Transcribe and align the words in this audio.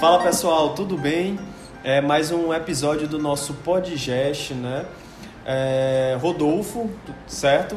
Fala 0.00 0.22
pessoal, 0.22 0.74
tudo 0.74 0.96
bem? 0.96 1.38
É 1.82 2.00
mais 2.00 2.30
um 2.30 2.54
episódio 2.54 3.08
do 3.08 3.18
nosso 3.18 3.52
podcast, 3.54 4.54
né? 4.54 4.86
É, 5.44 6.16
Rodolfo, 6.20 6.88
certo? 7.26 7.76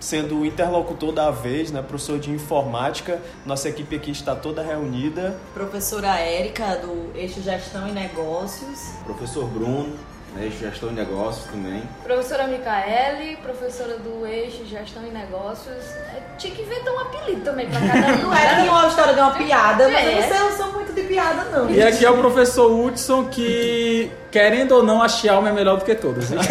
Sendo 0.00 0.40
o 0.40 0.46
interlocutor 0.46 1.12
da 1.12 1.30
vez, 1.30 1.70
né? 1.70 1.82
Professor 1.82 2.18
de 2.18 2.30
informática. 2.30 3.20
Nossa 3.44 3.68
equipe 3.68 3.96
aqui 3.96 4.10
está 4.10 4.34
toda 4.34 4.62
reunida. 4.62 5.38
Professora 5.52 6.18
Érica, 6.18 6.76
do 6.76 7.12
Eixo 7.14 7.42
Gestão 7.42 7.86
e 7.86 7.92
Negócios. 7.92 8.92
Professor 9.04 9.46
Bruno, 9.46 9.94
né, 10.34 10.50
Gestão 10.58 10.88
e 10.90 10.92
Negócios 10.92 11.44
também. 11.50 11.82
Professora 12.02 12.46
Micaele, 12.46 13.36
professora 13.42 13.98
do 13.98 14.26
Eixo 14.26 14.64
Gestão 14.66 15.02
e 15.06 15.10
Negócios. 15.10 15.84
É, 16.14 16.22
tinha 16.38 16.54
que 16.54 16.62
inventar 16.62 16.94
um 16.94 16.98
apelido 17.00 17.40
também 17.42 17.68
pra 17.68 17.80
cada 17.80 18.12
um. 18.14 18.16
Não 18.28 18.34
é 18.34 18.70
uma 18.70 18.88
história 18.88 19.14
de 19.14 19.20
uma 19.20 19.30
piada, 19.32 19.88
mas 19.88 20.04
É. 20.06 20.08
eu 20.08 20.20
não 20.22 20.28
sei, 20.28 20.46
eu 20.48 20.52
sou 20.56 20.72
muito 20.72 20.92
de 20.92 21.02
piada, 21.02 21.44
não. 21.44 21.70
E 21.70 21.82
aqui 21.82 22.04
é 22.04 22.10
o 22.10 22.18
professor 22.18 22.70
Hudson 22.70 23.24
que, 23.26 24.10
querendo 24.30 24.72
ou 24.72 24.82
não, 24.82 25.02
a 25.02 25.08
Xiaomi 25.08 25.48
é 25.48 25.52
melhor 25.52 25.78
do 25.78 25.84
que 25.84 25.94
todas. 25.94 26.30
hein? 26.32 26.38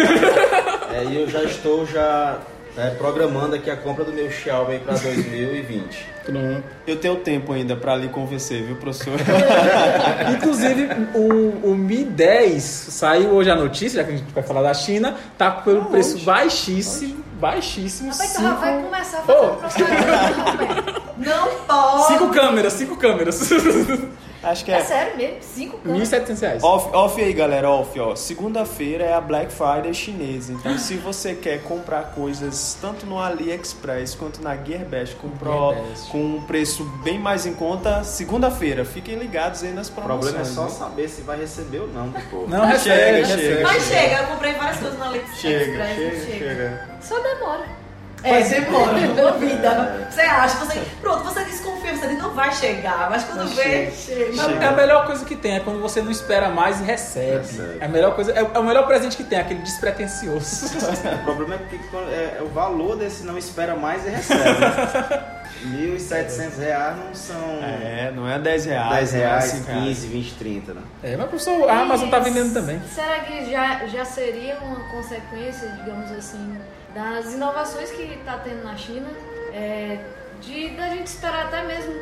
É, 0.94 1.06
e 1.06 1.22
eu 1.22 1.30
já 1.30 1.42
estou 1.44 1.86
já 1.86 2.38
é, 2.78 2.90
programando 2.92 3.56
aqui 3.56 3.70
a 3.70 3.76
compra 3.76 4.04
do 4.06 4.12
meu 4.14 4.30
Xiaomi 4.32 4.80
para 4.80 4.94
2020. 4.94 6.06
Pronto. 6.26 6.64
Eu 6.88 6.96
tenho 6.98 7.16
tempo 7.18 7.52
ainda 7.52 7.76
para 7.76 7.96
lhe 7.96 8.08
convencer, 8.08 8.64
viu, 8.64 8.76
professor? 8.76 9.20
Inclusive, 10.38 10.88
o, 11.16 11.72
o 11.72 11.76
Mi 11.76 12.04
10 12.04 12.64
saiu 12.64 13.30
hoje 13.32 13.50
a 13.50 13.56
notícia, 13.56 14.02
já 14.02 14.04
que 14.08 14.14
a 14.14 14.18
gente 14.18 14.32
vai 14.34 14.44
falar 14.44 14.62
da 14.62 14.74
China, 14.74 15.16
tá 15.38 15.50
pelo 15.52 15.86
preço 15.86 16.20
baixíssimo, 16.20 17.24
baixíssimo. 17.40 18.12
Rapaz, 18.12 18.32
então 18.32 18.44
já 18.44 18.54
vai 18.56 18.76
cinco- 18.76 18.86
começar 18.90 19.18
a 19.18 19.22
fazer 19.70 19.84
propaganda. 19.86 21.02
Não 21.18 21.48
pode. 21.68 22.08
Cinco 22.08 22.30
câmeras, 22.30 22.74
cinco 22.74 22.98
câmeras. 22.98 23.50
Acho 24.44 24.66
que 24.66 24.72
É 24.72 24.78
é. 24.78 24.84
sério 24.84 25.18
mesmo? 25.18 25.38
Cinco 25.42 25.78
câmeras. 25.78 26.10
1.700 26.10 26.40
reais. 26.42 26.64
Off, 26.64 26.90
off 26.96 27.22
aí, 27.22 27.32
galera, 27.32 27.70
off, 27.70 28.00
ó. 28.00 28.16
Segunda-feira 28.16 29.04
é 29.04 29.14
a 29.14 29.22
Black 29.22 29.52
Friday 29.54 29.94
chinesa. 29.94 30.52
Então, 30.54 30.78
se 30.78 30.96
você 30.98 31.36
quer 31.36 31.62
comprar 31.64 32.12
coisas 32.16 32.78
tanto 32.82 33.06
no 33.06 33.20
AliExpress 33.20 34.16
quanto 34.16 34.42
na 34.42 34.56
Gearbest 34.56 35.16
com, 35.18 35.30
pro, 35.30 35.74
Gearbest. 35.74 36.10
com 36.12 36.18
um 36.18 36.42
preço 36.42 36.84
bem 37.04 37.20
mais 37.20 37.46
em 37.46 37.54
conta, 37.54 38.04
segunda-feira. 38.04 38.84
Fiquem 38.84 39.16
ligados 39.18 39.64
aí 39.64 39.72
nas 39.72 39.90
O 39.90 39.92
promoções. 39.94 40.22
problema 40.34 40.42
é 40.50 40.54
só 40.54 40.64
né? 40.64 40.70
saber 40.72 41.08
se 41.10 41.22
vai 41.22 41.40
receber 41.40 41.80
ou 41.80 41.88
não 41.88 42.10
depois. 42.10 42.50
Não, 42.50 42.66
recebe, 42.66 42.96
Chega, 42.96 43.18
recebe. 43.28 43.42
chega. 43.42 43.64
Mas 43.64 43.84
chega, 43.84 44.16
eu 44.22 44.28
comprei 44.28 44.54
várias 44.54 44.80
coisas 44.80 44.98
na 45.00 45.06
AliExpress. 45.08 45.40
Chega, 45.40 45.62
Express, 45.92 46.26
chega, 46.26 46.38
chega. 46.40 46.90
Só 47.02 47.20
demora. 47.20 47.81
É, 48.24 48.44
demora, 48.44 48.94
não 49.08 49.40
vida. 49.40 50.08
Você 50.10 50.22
acha, 50.22 50.58
você. 50.58 50.80
Pronto, 51.02 51.24
você 51.24 51.44
desconfia, 51.44 51.96
você 51.96 52.08
não 52.08 52.32
vai 52.32 52.52
chegar, 52.54 53.10
mas 53.10 53.24
quando 53.24 53.40
Mas 53.40 53.54
vê, 53.54 53.92
chega. 53.92 54.34
chega. 54.34 54.64
É 54.64 54.68
a 54.68 54.72
melhor 54.74 55.06
coisa 55.08 55.26
que 55.26 55.36
tem, 55.36 55.56
é 55.56 55.60
quando 55.60 55.82
você 55.82 56.02
não 56.02 56.12
espera 56.12 56.50
mais 56.50 56.80
e 56.80 56.84
recebe. 56.84 57.38
Recebe. 57.38 57.78
É 57.80 57.86
a 57.86 57.88
melhor 57.88 58.14
coisa, 58.16 58.32
é, 58.32 58.40
é 58.40 58.60
o 58.60 58.64
melhor 58.64 58.86
presente 58.86 59.18
que 59.18 59.24
tem, 59.24 59.40
aquele 59.40 59.62
despretensioso. 59.62 60.70
O 61.22 61.24
problema 61.24 61.56
é 61.56 61.58
porque 61.58 61.78
quando- 61.90 62.10
é, 62.12 62.38
é 62.38 62.42
o 62.42 62.48
valor 62.50 62.96
desse 62.96 63.24
não 63.24 63.38
espera 63.38 63.76
mais 63.76 64.06
e 64.06 64.10
recebe. 64.10 64.60
né? 64.60 65.32
1.700 65.66 66.58
reais 66.60 66.98
não 66.98 67.14
são 67.14 67.60
É, 67.64 68.12
não 68.16 68.28
é 68.28 68.40
10 68.40 68.66
reais. 68.66 68.90
10 68.96 69.12
não 69.14 69.20
é 69.20 69.24
reais, 69.24 69.44
5 69.46 69.66
reais. 69.68 69.84
15, 69.84 70.08
20, 70.08 70.34
30, 70.36 70.74
né? 70.74 70.82
É, 71.04 71.16
mas 71.18 71.28
professor, 71.28 71.70
a 71.70 71.80
Amazon 71.82 72.10
tá 72.10 72.20
vendendo 72.20 72.54
também. 72.54 72.82
Será 72.94 73.20
que 73.20 73.50
já, 73.52 73.86
já 73.86 74.04
seria 74.06 74.58
uma 74.60 74.80
consequência, 74.90 75.68
digamos 75.70 76.12
assim, 76.12 76.58
das 76.94 77.34
inovações 77.34 77.90
que 77.92 78.02
está 78.04 78.38
tendo 78.44 78.64
na 78.64 78.76
China, 78.76 79.08
é, 79.54 80.00
de 80.42 80.70
da 80.72 80.90
gente 80.90 81.08
esperar 81.08 81.46
até 81.46 81.64
mesmo 81.64 81.94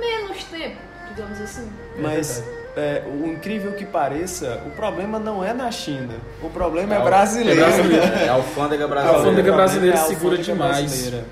menos 0.00 0.44
tempo, 0.44 0.76
digamos 1.08 1.40
assim? 1.40 1.70
Mas 1.98 2.42
é, 2.76 3.02
o 3.06 3.26
incrível 3.26 3.72
que 3.72 3.84
pareça, 3.84 4.60
o 4.66 4.70
problema 4.70 5.18
não 5.18 5.44
é 5.44 5.52
na 5.52 5.70
China. 5.70 6.14
O 6.42 6.50
problema 6.50 6.94
é, 6.94 6.98
É 6.98 7.02
brasileiro. 7.02 7.60
é 7.60 7.64
brasileiro. 7.64 8.04
É 8.16 8.28
a 8.28 8.32
alfândega 8.34 8.84
A 8.86 8.88
brasileira. 8.88 9.18
alfândega 9.18 9.50
é 9.50 9.92
a 9.92 9.96
segura 9.98 10.36
alfândega 10.36 10.42
demais. 10.42 10.78
brasileira. 10.78 11.26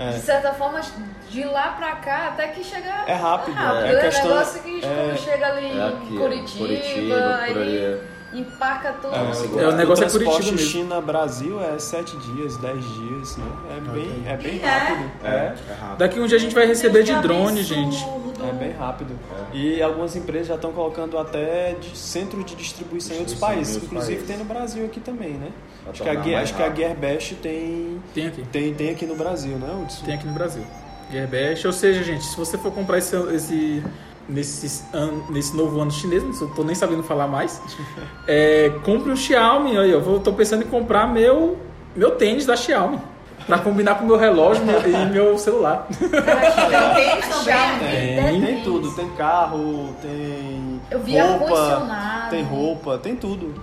É. 0.00 0.10
De 0.10 0.20
certa 0.20 0.52
forma, 0.52 0.80
de 1.28 1.44
lá 1.44 1.72
pra 1.72 1.96
cá, 1.96 2.28
até 2.28 2.46
que 2.48 2.62
chega 2.62 2.88
É 3.06 3.14
rápido, 3.14 3.54
rápido. 3.56 3.84
é 3.86 3.92
né? 3.94 4.00
questão- 4.00 4.28
negócio 4.28 4.62
que 4.62 4.78
é- 4.84 4.88
quando 4.88 5.18
chega 5.18 5.46
ali 5.48 5.78
É 5.78 5.88
aqui, 5.88 6.14
em 6.14 6.18
Curitiba, 6.18 6.58
Curitiba, 6.66 7.16
por 7.48 7.58
aí. 7.62 8.00
Empaca 8.32 8.92
tudo. 9.00 9.14
É. 9.14 9.62
É, 9.62 9.68
o 9.68 9.72
negócio 9.72 10.04
é 10.04 10.08
transporte 10.08 10.24
Curitiba 10.24 10.52
mesmo. 10.52 10.58
China-Brasil 10.58 11.60
é 11.62 11.78
7 11.78 12.16
dias, 12.18 12.56
10 12.58 12.84
dias, 12.94 13.36
né? 13.36 13.46
É 13.76 13.80
bem, 13.92 14.22
é 14.26 14.36
bem 14.36 14.60
é. 14.62 14.66
rápido. 14.66 15.10
É, 15.24 15.28
É. 15.28 15.32
é 15.70 15.74
rápido. 15.74 15.98
Daqui 15.98 16.20
um 16.20 16.26
dia 16.26 16.36
a 16.36 16.40
gente 16.40 16.54
vai 16.54 16.66
receber 16.66 17.02
de 17.02 17.14
drone, 17.16 17.62
gente. 17.62 18.04
É 18.40 18.52
bem 18.52 18.72
rápido. 18.72 19.18
E 19.52 19.82
algumas 19.82 20.14
empresas 20.14 20.46
já 20.46 20.54
estão 20.54 20.72
colocando 20.72 21.18
até 21.18 21.74
de 21.80 21.96
centro 21.96 22.44
de 22.44 22.54
distribuição 22.54 23.16
em 23.16 23.20
outros 23.20 23.38
países. 23.38 23.82
Inclusive 23.82 24.14
países. 24.14 24.26
tem 24.28 24.36
no 24.38 24.44
Brasil 24.44 24.84
aqui 24.84 25.00
também, 25.00 25.30
né? 25.32 25.50
Acho 25.90 26.02
que, 26.02 26.08
a, 26.08 26.40
acho 26.40 26.54
que 26.54 26.62
a. 26.62 26.74
Gearbest 26.74 27.34
tem, 27.36 28.00
Tem 28.14 28.26
aqui. 28.28 28.42
tem, 28.52 28.74
tem 28.74 28.90
aqui 28.90 29.06
no 29.06 29.16
Brasil, 29.16 29.56
né, 29.56 29.68
Hudson? 29.82 30.04
Tem 30.04 30.14
aqui 30.14 30.26
no 30.26 30.34
Brasil. 30.34 30.62
Gearbest. 31.10 31.66
Ou 31.66 31.72
seja, 31.72 32.02
gente, 32.04 32.24
se 32.24 32.36
você 32.36 32.56
for 32.58 32.70
comprar 32.72 32.98
esse, 32.98 33.16
esse 33.34 33.82
nesse, 34.28 34.82
ano, 34.92 35.24
nesse 35.30 35.56
novo 35.56 35.80
ano 35.80 35.90
chinês, 35.90 36.22
não 36.22 36.48
tô 36.48 36.62
nem 36.62 36.74
sabendo 36.74 37.02
falar 37.02 37.26
mais, 37.26 37.60
é, 38.26 38.70
compre 38.84 39.10
um 39.10 39.16
Xiaomi. 39.16 39.76
Aí, 39.78 39.90
eu 39.90 40.00
vou, 40.00 40.20
tô 40.20 40.32
pensando 40.32 40.62
em 40.62 40.66
comprar 40.66 41.06
meu, 41.06 41.56
meu 41.96 42.12
tênis 42.12 42.44
da 42.46 42.56
Xiaomi. 42.56 42.98
Pra 43.46 43.58
combinar 43.58 43.94
com 43.94 44.04
o 44.04 44.06
meu 44.06 44.18
relógio 44.18 44.62
meu- 44.62 44.82
e 44.86 45.06
meu 45.06 45.38
celular. 45.38 45.86
Tem 45.98 46.08
tênis 46.10 47.28
também. 47.28 47.78
Tem, 47.78 48.40
tênis. 48.42 48.64
tudo, 48.64 48.90
tem 48.90 49.08
carro, 49.10 49.94
tem 50.02 50.78
Eu 50.90 51.00
vi 51.00 51.18
roupa, 51.18 52.26
tem 52.28 52.42
roupa, 52.42 52.98
tem 52.98 53.16
tudo. 53.16 53.54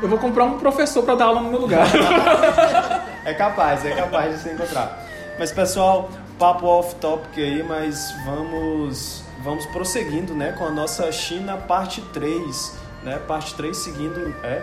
Eu 0.00 0.08
vou 0.08 0.18
comprar 0.18 0.44
um 0.44 0.58
professor 0.58 1.02
pra 1.02 1.14
dar 1.14 1.26
aula 1.26 1.40
no 1.42 1.50
meu 1.50 1.60
lugar. 1.60 1.86
É 3.26 3.34
capaz, 3.34 3.84
é 3.84 3.90
capaz 3.90 4.36
de 4.36 4.40
se 4.42 4.50
encontrar. 4.50 5.04
Mas 5.36 5.50
pessoal, 5.50 6.08
papo 6.38 6.64
off 6.64 6.94
topic 6.94 7.36
aí, 7.38 7.60
mas 7.68 8.14
vamos 8.24 9.24
vamos 9.46 9.64
prosseguindo, 9.64 10.34
né, 10.34 10.50
com 10.50 10.64
a 10.64 10.70
nossa 10.72 11.10
China 11.12 11.56
parte 11.56 12.00
3, 12.12 12.74
né? 13.04 13.16
Parte 13.28 13.54
3 13.54 13.76
seguindo 13.76 14.34
é 14.42 14.60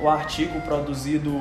o 0.00 0.08
artigo 0.10 0.60
produzido 0.62 1.32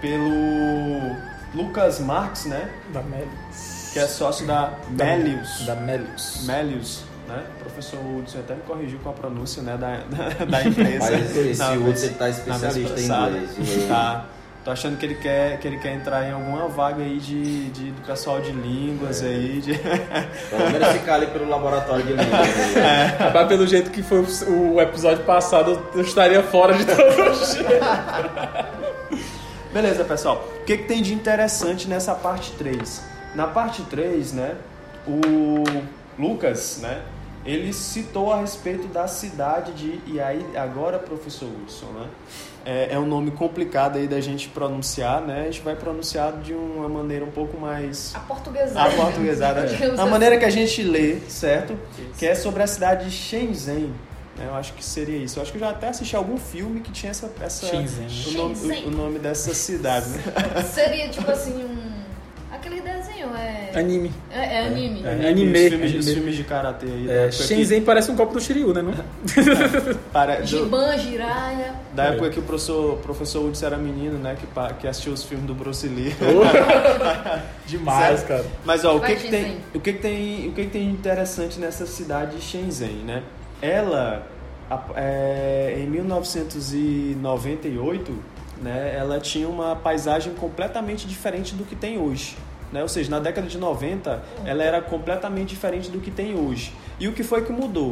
pelo 0.00 1.16
Lucas 1.52 1.98
Marx, 1.98 2.44
né, 2.44 2.70
da 2.92 3.02
Melius. 3.02 3.90
que 3.92 3.98
é 3.98 4.06
sócio 4.06 4.46
da 4.46 4.74
Melius. 4.88 5.66
Da 5.66 5.74
Melius. 5.74 6.46
Melius, 6.46 7.02
né? 7.26 7.44
O 7.56 7.64
professor 7.64 7.98
Hudson 7.98 8.38
até 8.38 8.54
me 8.54 8.62
corrigiu 8.62 9.00
com 9.00 9.10
a 9.10 9.12
pronúncia, 9.12 9.60
né, 9.60 9.76
da, 9.76 9.96
da, 10.04 10.44
da 10.46 10.64
empresa. 10.64 11.10
Mas 11.10 11.36
esse 11.36 11.76
Hudson 11.76 12.12
tá 12.12 12.24
na 12.24 12.30
especialista 12.30 13.00
em 13.00 13.04
inglês. 13.04 13.50
viu? 13.58 13.88
Tá. 13.88 14.26
Tô 14.66 14.72
achando 14.72 14.98
que 14.98 15.06
ele 15.06 15.14
quer, 15.14 15.60
que 15.60 15.68
ele 15.68 15.78
quer 15.78 15.94
entrar 15.94 16.28
em 16.28 16.32
alguma 16.32 16.66
vaga 16.66 17.00
aí 17.00 17.18
de, 17.18 17.70
de 17.70 17.92
do 17.92 18.02
pessoal 18.02 18.40
de 18.40 18.50
línguas 18.50 19.22
É. 19.22 19.26
aí. 19.26 19.60
De... 19.60 19.78
Pelo 20.50 20.70
menos 20.72 20.88
ficar 20.88 21.14
ali 21.14 21.28
pelo 21.28 21.48
laboratório 21.48 22.04
de 22.04 22.14
línguas. 22.14 22.76
aí. 22.76 23.16
Rapaz, 23.16 23.46
pelo 23.46 23.64
jeito 23.64 23.92
que 23.92 24.02
foi 24.02 24.22
o 24.22 24.26
o 24.74 24.80
episódio 24.80 25.22
passado, 25.22 25.80
eu 25.94 26.00
estaria 26.00 26.42
fora 26.42 26.74
de 26.74 26.84
todo. 26.84 26.98
Beleza, 29.72 30.02
pessoal. 30.02 30.44
O 30.60 30.64
que, 30.64 30.78
que 30.78 30.84
tem 30.84 31.00
de 31.00 31.14
interessante 31.14 31.88
nessa 31.88 32.16
parte 32.16 32.50
3? 32.58 33.04
Na 33.36 33.46
parte 33.46 33.82
3, 33.82 34.32
né, 34.32 34.56
o 35.06 35.62
Lucas, 36.18 36.80
né, 36.82 37.02
ele 37.46 37.72
citou 37.72 38.32
a 38.32 38.40
respeito 38.40 38.86
da 38.88 39.06
cidade 39.06 39.72
de. 39.72 40.00
E 40.06 40.20
aí, 40.20 40.44
agora, 40.56 40.98
professor 40.98 41.48
Wilson, 41.48 41.86
né? 41.86 42.08
É, 42.64 42.94
é 42.94 42.98
um 42.98 43.06
nome 43.06 43.30
complicado 43.30 43.96
aí 43.96 44.08
da 44.08 44.20
gente 44.20 44.48
pronunciar, 44.48 45.20
né? 45.22 45.42
A 45.42 45.44
gente 45.44 45.60
vai 45.60 45.76
pronunciar 45.76 46.32
de 46.40 46.52
uma 46.52 46.88
maneira 46.88 47.24
um 47.24 47.30
pouco 47.30 47.56
mais 47.60 48.12
A 48.14 48.18
portuguesada. 48.20 48.88
a 48.88 48.92
portuguesada, 48.92 49.66
Digamos 49.68 50.00
a 50.00 50.06
maneira 50.06 50.36
que 50.36 50.44
a 50.44 50.50
gente 50.50 50.82
lê, 50.82 51.20
certo? 51.28 51.78
Que 52.18 52.26
é 52.26 52.34
sobre 52.34 52.64
a 52.64 52.66
cidade 52.66 53.04
de 53.08 53.12
Shenzhen. 53.12 53.92
né? 54.36 54.46
Eu 54.48 54.54
acho 54.56 54.72
que 54.72 54.84
seria 54.84 55.16
isso. 55.16 55.38
Eu 55.38 55.42
acho 55.44 55.52
que 55.52 55.58
eu 55.58 55.60
já 55.60 55.70
até 55.70 55.88
assisti 55.90 56.16
algum 56.16 56.36
filme 56.36 56.80
que 56.80 56.90
tinha 56.90 57.10
essa, 57.10 57.30
essa 57.40 57.66
Shenzhen. 57.68 58.06
o, 58.06 58.32
nome, 58.36 58.56
Shenzhen. 58.56 58.84
o, 58.84 58.88
o 58.88 58.90
nome 58.90 59.18
dessa 59.20 59.54
cidade. 59.54 60.08
Né? 60.08 60.62
Seria 60.64 61.08
tipo 61.08 61.30
assim 61.30 61.54
um. 61.64 61.86
Aquele 62.52 62.80
é. 63.34 63.70
Anime. 63.74 64.12
É, 64.30 64.56
é 64.62 64.66
anime. 64.66 65.02
É. 65.04 65.28
Anime, 65.28 65.52
Os 65.52 65.58
filmes, 65.68 65.90
os 65.90 65.96
anime. 66.06 66.14
filmes 66.14 66.36
de 66.36 66.44
karatê 66.44 66.86
aí. 66.86 67.10
É, 67.10 67.14
época 67.24 67.36
que- 67.36 67.42
Shenzhen 67.44 67.82
parece 67.82 68.10
um 68.10 68.16
copo 68.16 68.32
do 68.34 68.40
Shiryu, 68.40 68.72
né? 68.74 68.82
Não? 68.82 68.92
para- 70.12 70.36
do- 70.40 70.46
Giban, 70.46 70.96
Jiraya. 70.98 71.74
da 71.94 72.04
época 72.04 72.30
que 72.30 72.38
o 72.38 72.42
professor, 72.42 72.96
professor 72.98 73.44
Hudson 73.44 73.66
era 73.66 73.76
menino, 73.76 74.16
né? 74.18 74.36
Que, 74.38 74.46
que 74.80 74.86
assistiu 74.88 75.12
os 75.12 75.24
filmes 75.24 75.46
do 75.46 75.54
Bruce 75.54 75.86
Lee. 75.88 76.14
Demais, 77.66 78.22
cara. 78.22 78.44
Mas 78.64 78.84
ó, 78.84 78.96
o 78.96 79.00
que, 79.00 79.16
que 79.16 79.28
tem, 79.28 79.42
Shenzhen. 79.44 79.60
o 79.74 79.80
que, 79.80 79.92
que 79.92 79.98
tem, 79.98 80.48
o 80.48 80.52
que, 80.52 80.64
que 80.64 80.70
tem 80.70 80.88
interessante 80.88 81.58
nessa 81.58 81.84
cidade 81.86 82.36
de 82.36 82.42
Shenzhen, 82.42 83.02
né? 83.04 83.22
Ela, 83.60 84.26
a- 84.70 84.82
é, 84.96 85.74
em 85.78 85.86
1998, 85.90 88.14
né? 88.62 88.94
Ela 88.96 89.18
tinha 89.20 89.46
uma 89.48 89.74
paisagem 89.76 90.32
completamente 90.34 91.06
diferente 91.06 91.54
do 91.54 91.64
que 91.64 91.74
tem 91.76 91.98
hoje, 91.98 92.36
Né? 92.72 92.82
Ou 92.82 92.88
seja, 92.88 93.10
na 93.10 93.20
década 93.20 93.46
de 93.46 93.58
90 93.58 94.22
ela 94.44 94.62
era 94.62 94.80
completamente 94.80 95.50
diferente 95.50 95.90
do 95.90 96.00
que 96.00 96.10
tem 96.10 96.34
hoje. 96.34 96.72
E 96.98 97.08
o 97.08 97.12
que 97.12 97.22
foi 97.22 97.44
que 97.44 97.52
mudou? 97.52 97.90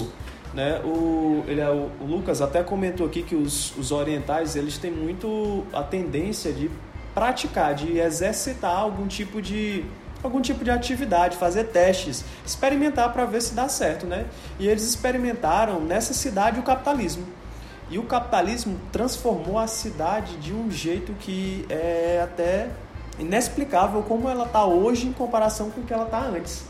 Né? 0.52 0.80
O, 0.84 1.44
ele, 1.48 1.60
é 1.60 1.70
o, 1.70 1.90
Lucas 2.00 2.40
até 2.40 2.62
comentou 2.62 3.06
aqui 3.06 3.22
que 3.22 3.34
os, 3.34 3.76
os 3.76 3.90
orientais 3.90 4.56
eles 4.56 4.78
têm 4.78 4.90
muito 4.90 5.64
a 5.72 5.82
tendência 5.82 6.52
de 6.52 6.70
praticar, 7.14 7.74
de 7.74 7.98
exercitar 7.98 8.76
algum 8.76 9.06
tipo 9.06 9.40
de 9.40 9.84
algum 10.22 10.40
tipo 10.40 10.64
de 10.64 10.70
atividade, 10.70 11.36
fazer 11.36 11.64
testes, 11.64 12.24
experimentar 12.46 13.12
para 13.12 13.26
ver 13.26 13.42
se 13.42 13.52
dá 13.52 13.68
certo, 13.68 14.06
né? 14.06 14.24
E 14.58 14.66
eles 14.66 14.82
experimentaram 14.82 15.80
nessa 15.80 16.14
cidade 16.14 16.58
o 16.58 16.62
capitalismo. 16.62 17.26
E 17.90 17.98
o 17.98 18.04
capitalismo 18.04 18.80
transformou 18.90 19.58
a 19.58 19.66
cidade 19.66 20.36
de 20.38 20.54
um 20.54 20.70
jeito 20.70 21.12
que 21.20 21.66
é 21.68 22.20
até 22.24 22.70
inexplicável 23.18 24.02
como 24.02 24.28
ela 24.28 24.44
está 24.44 24.64
hoje 24.64 25.06
em 25.06 25.12
comparação 25.12 25.70
com 25.70 25.80
o 25.80 25.84
que 25.84 25.92
ela 25.92 26.04
está 26.04 26.20
antes. 26.20 26.64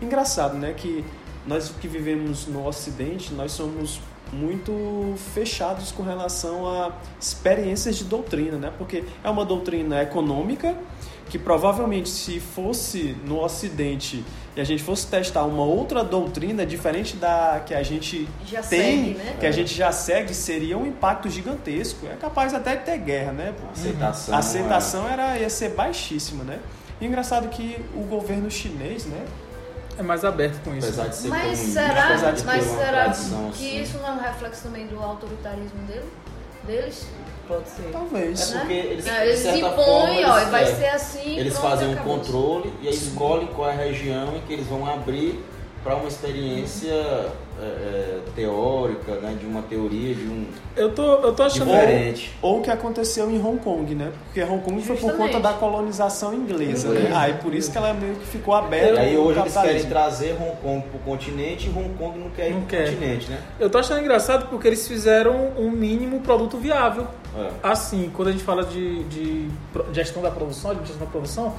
Engraçado, 0.00 0.56
né? 0.56 0.74
Que 0.74 1.04
nós 1.46 1.70
que 1.80 1.88
vivemos 1.88 2.46
no 2.46 2.66
Ocidente, 2.66 3.32
nós 3.32 3.52
somos 3.52 4.00
muito 4.32 5.14
fechados 5.34 5.92
com 5.92 6.02
relação 6.02 6.68
a 6.68 6.92
experiências 7.20 7.96
de 7.96 8.04
doutrina, 8.04 8.58
né? 8.58 8.72
Porque 8.76 9.04
é 9.22 9.30
uma 9.30 9.44
doutrina 9.44 10.02
econômica 10.02 10.76
que 11.28 11.38
provavelmente 11.38 12.08
se 12.08 12.40
fosse 12.40 13.16
no 13.24 13.40
Ocidente 13.42 14.24
e 14.56 14.60
a 14.60 14.64
gente 14.64 14.82
fosse 14.82 15.06
testar 15.06 15.44
uma 15.44 15.64
outra 15.64 16.02
doutrina 16.02 16.64
diferente 16.64 17.14
da 17.16 17.62
que 17.66 17.74
a 17.74 17.82
gente 17.82 18.26
Já 18.46 18.62
tem, 18.62 19.14
segue, 19.14 19.18
né? 19.18 19.36
que 19.38 19.46
a 19.46 19.52
gente 19.52 19.74
já 19.74 19.92
segue, 19.92 20.34
seria 20.34 20.78
um 20.78 20.86
impacto 20.86 21.28
gigantesco. 21.28 22.06
É 22.06 22.16
capaz 22.16 22.54
até 22.54 22.74
de 22.74 22.84
ter 22.84 22.96
guerra, 22.96 23.32
né? 23.32 23.54
Aceitação. 23.70 24.34
A 24.34 24.38
aceitação 24.38 25.08
era, 25.08 25.38
ia 25.38 25.50
ser 25.50 25.70
baixíssima, 25.70 26.42
né? 26.42 26.58
E 26.98 27.04
engraçado 27.06 27.48
que 27.50 27.84
o 27.94 28.00
governo 28.04 28.50
chinês, 28.50 29.04
né? 29.04 29.26
É 29.98 30.02
mais 30.02 30.24
aberto 30.24 30.62
com 30.64 30.74
isso. 30.74 30.86
Apesar 30.86 31.08
de 31.08 31.16
ser 31.16 31.28
Mas 31.28 31.42
comunista, 31.42 31.80
será, 31.82 32.04
apesar 32.04 32.30
de 32.32 32.44
mas 32.44 32.64
será 32.64 33.04
tradição, 33.04 33.50
que 33.50 33.68
assim. 33.68 33.82
isso 33.82 33.98
não 33.98 34.08
é 34.08 34.12
um 34.12 34.20
reflexo 34.20 34.62
também 34.62 34.86
do 34.86 34.98
autoritarismo 35.02 35.78
dele, 35.86 36.04
deles? 36.66 37.06
Pode 37.48 37.68
ser. 37.68 37.90
Talvez. 37.92 38.52
É 38.52 38.58
porque 38.58 38.72
eles, 38.72 39.04
de 39.04 39.10
eles 39.10 39.38
certa 39.40 39.58
impõem, 39.58 39.74
forma, 39.76 40.32
ó, 40.34 40.38
eles- 40.38 40.50
vai 40.50 40.62
é, 40.64 40.66
ser 40.66 40.86
assim. 40.88 41.38
Eles 41.38 41.52
pronto, 41.58 41.70
fazem 41.70 41.88
um 41.88 41.92
acabou. 41.92 42.18
controle 42.18 42.72
e 42.82 42.88
aí 42.88 42.94
escolhem 42.94 43.46
qual 43.48 43.68
é 43.70 43.72
a 43.72 43.76
região 43.76 44.36
em 44.36 44.40
que 44.40 44.52
eles 44.52 44.66
vão 44.66 44.84
abrir 44.86 45.40
para 45.86 45.94
uma 45.94 46.08
experiência 46.08 46.90
é, 46.90 47.62
é, 47.62 48.18
teórica, 48.34 49.12
né, 49.20 49.36
de 49.38 49.46
uma 49.46 49.62
teoria, 49.62 50.16
de 50.16 50.24
um 50.26 50.44
Eu 50.76 50.92
tô, 50.92 51.02
eu 51.20 51.32
tô 51.32 51.44
achando. 51.44 51.70
diferente. 51.70 52.34
Ou 52.42 52.58
o 52.58 52.62
que 52.62 52.70
aconteceu 52.72 53.30
em 53.30 53.40
Hong 53.40 53.58
Kong, 53.60 53.94
né? 53.94 54.10
Porque 54.24 54.42
Hong 54.42 54.60
Kong 54.64 54.82
foi 54.82 54.96
por 54.96 55.02
Justamente. 55.02 55.32
conta 55.34 55.40
da 55.40 55.52
colonização 55.54 56.34
inglesa, 56.34 56.88
né? 56.88 56.98
Inglesa. 57.02 57.18
Aí 57.20 57.34
por 57.34 57.54
isso 57.54 57.70
que 57.70 57.78
ela 57.78 57.94
meio 57.94 58.16
que 58.16 58.26
ficou 58.26 58.52
E 58.52 58.58
aberta. 58.58 59.00
aí 59.00 59.14
ao 59.14 59.22
hoje 59.22 59.38
eles 59.38 59.56
querem 59.56 59.84
trazer 59.86 60.32
Hong 60.42 60.56
Kong 60.60 60.84
pro 60.88 60.98
continente 60.98 61.68
e 61.68 61.70
Hong 61.70 61.94
Kong 61.96 62.18
não 62.18 62.30
quer 62.30 62.48
ir 62.50 62.54
Não 62.54 62.60
pro 62.62 62.68
quer. 62.70 62.90
continente, 62.90 63.30
né? 63.30 63.38
Eu 63.60 63.70
tô 63.70 63.78
achando 63.78 64.00
engraçado 64.00 64.48
porque 64.50 64.66
eles 64.66 64.88
fizeram 64.88 65.52
um 65.56 65.70
mínimo 65.70 66.18
produto 66.20 66.56
viável. 66.58 67.06
É. 67.38 67.50
Assim, 67.62 68.10
quando 68.12 68.28
a 68.28 68.32
gente 68.32 68.42
fala 68.42 68.64
de, 68.64 69.04
de 69.04 69.48
gestão 69.92 70.20
da 70.20 70.32
produção, 70.32 70.74
de 70.74 70.80
gestão 70.80 71.06
da 71.06 71.06
produção, 71.12 71.54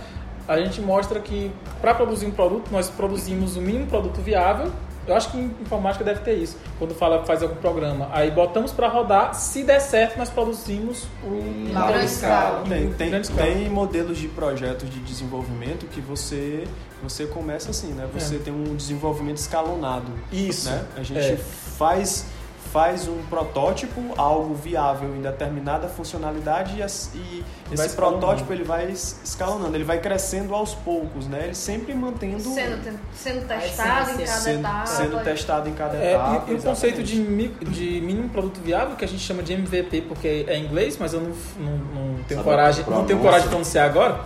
a 0.47 0.57
gente 0.59 0.81
mostra 0.81 1.19
que 1.19 1.51
para 1.81 1.93
produzir 1.93 2.25
um 2.25 2.31
produto, 2.31 2.69
nós 2.71 2.89
produzimos 2.89 3.55
o 3.57 3.61
mínimo 3.61 3.87
produto 3.87 4.21
viável. 4.21 4.71
Eu 5.05 5.15
acho 5.15 5.31
que 5.31 5.37
em 5.37 5.45
informática 5.61 6.03
deve 6.03 6.19
ter 6.19 6.33
isso. 6.33 6.57
Quando 6.77 6.93
fala 6.93 7.23
faz 7.23 7.41
algum 7.41 7.55
programa, 7.55 8.09
aí 8.11 8.29
botamos 8.29 8.73
para 8.73 8.89
rodar, 8.89 9.33
se 9.33 9.63
der 9.63 9.79
certo, 9.79 10.17
nós 10.17 10.29
produzimos 10.29 11.05
o 11.23 11.27
Em 11.33 11.71
larga 11.71 11.91
larga 11.91 12.03
escala. 12.03 12.63
Tem, 12.67 12.91
tem, 12.91 13.09
Grande 13.11 13.27
escala. 13.27 13.47
tem 13.49 13.69
modelos 13.69 14.17
de 14.17 14.27
projetos 14.27 14.89
de 14.89 14.99
desenvolvimento 14.99 15.85
que 15.85 16.01
você, 16.01 16.65
você 17.01 17.25
começa 17.25 17.71
assim, 17.71 17.93
né? 17.93 18.05
Você 18.13 18.35
É. 18.35 18.39
tem 18.39 18.53
um 18.53 18.75
desenvolvimento 18.75 19.37
escalonado. 19.37 20.11
Isso. 20.29 20.69
Né? 20.69 20.83
A 20.97 21.03
gente 21.03 21.19
É. 21.19 21.37
faz, 21.37 22.25
faz 22.71 23.07
um 23.07 23.21
protótipo, 23.29 24.01
algo 24.17 24.53
viável 24.53 25.15
em 25.15 25.21
determinada 25.21 25.87
funcionalidade 25.87 26.75
e, 26.79 27.17
e 27.17 27.43
esse 27.71 27.95
protótipo 27.95 28.51
ele 28.53 28.63
vai 28.63 28.89
es- 28.91 29.19
escalonando, 29.23 29.75
ele 29.75 29.83
vai 29.83 29.99
crescendo 29.99 30.53
aos 30.53 30.73
poucos, 30.73 31.27
né? 31.27 31.41
Ele 31.45 31.55
sempre 31.55 31.93
mantendo 31.93 32.39
Sendo, 32.41 32.99
sendo 33.13 33.47
testado 33.47 34.11
em 34.11 34.23
essência. 34.23 34.25
cada 34.25 34.39
sendo, 34.41 34.59
etapa. 34.59 34.85
sendo 34.85 35.23
testado 35.23 35.69
em 35.69 35.73
cada 35.73 35.97
É, 35.97 36.13
etapa. 36.13 36.45
e, 36.47 36.53
e 36.53 36.55
o 36.57 36.61
conceito 36.61 37.03
de, 37.03 37.23
de 37.65 38.01
mínimo 38.01 38.29
produto 38.29 38.59
viável, 38.61 38.95
que 38.95 39.05
a 39.05 39.07
gente 39.07 39.21
chama 39.23 39.41
de 39.43 39.53
MVP 39.53 40.01
porque 40.01 40.45
é 40.47 40.57
inglês, 40.57 40.97
mas 40.99 41.13
eu 41.13 41.21
não, 41.21 41.31
não, 41.59 41.77
não 41.77 42.23
tenho, 42.23 42.39
Sabe 42.39 42.43
coragem, 42.43 42.85
a 42.85 42.89
não 42.89 43.05
tenho 43.05 43.19
coragem 43.19 43.43
de 43.43 43.49
pronunciar 43.49 43.85
agora, 43.89 44.21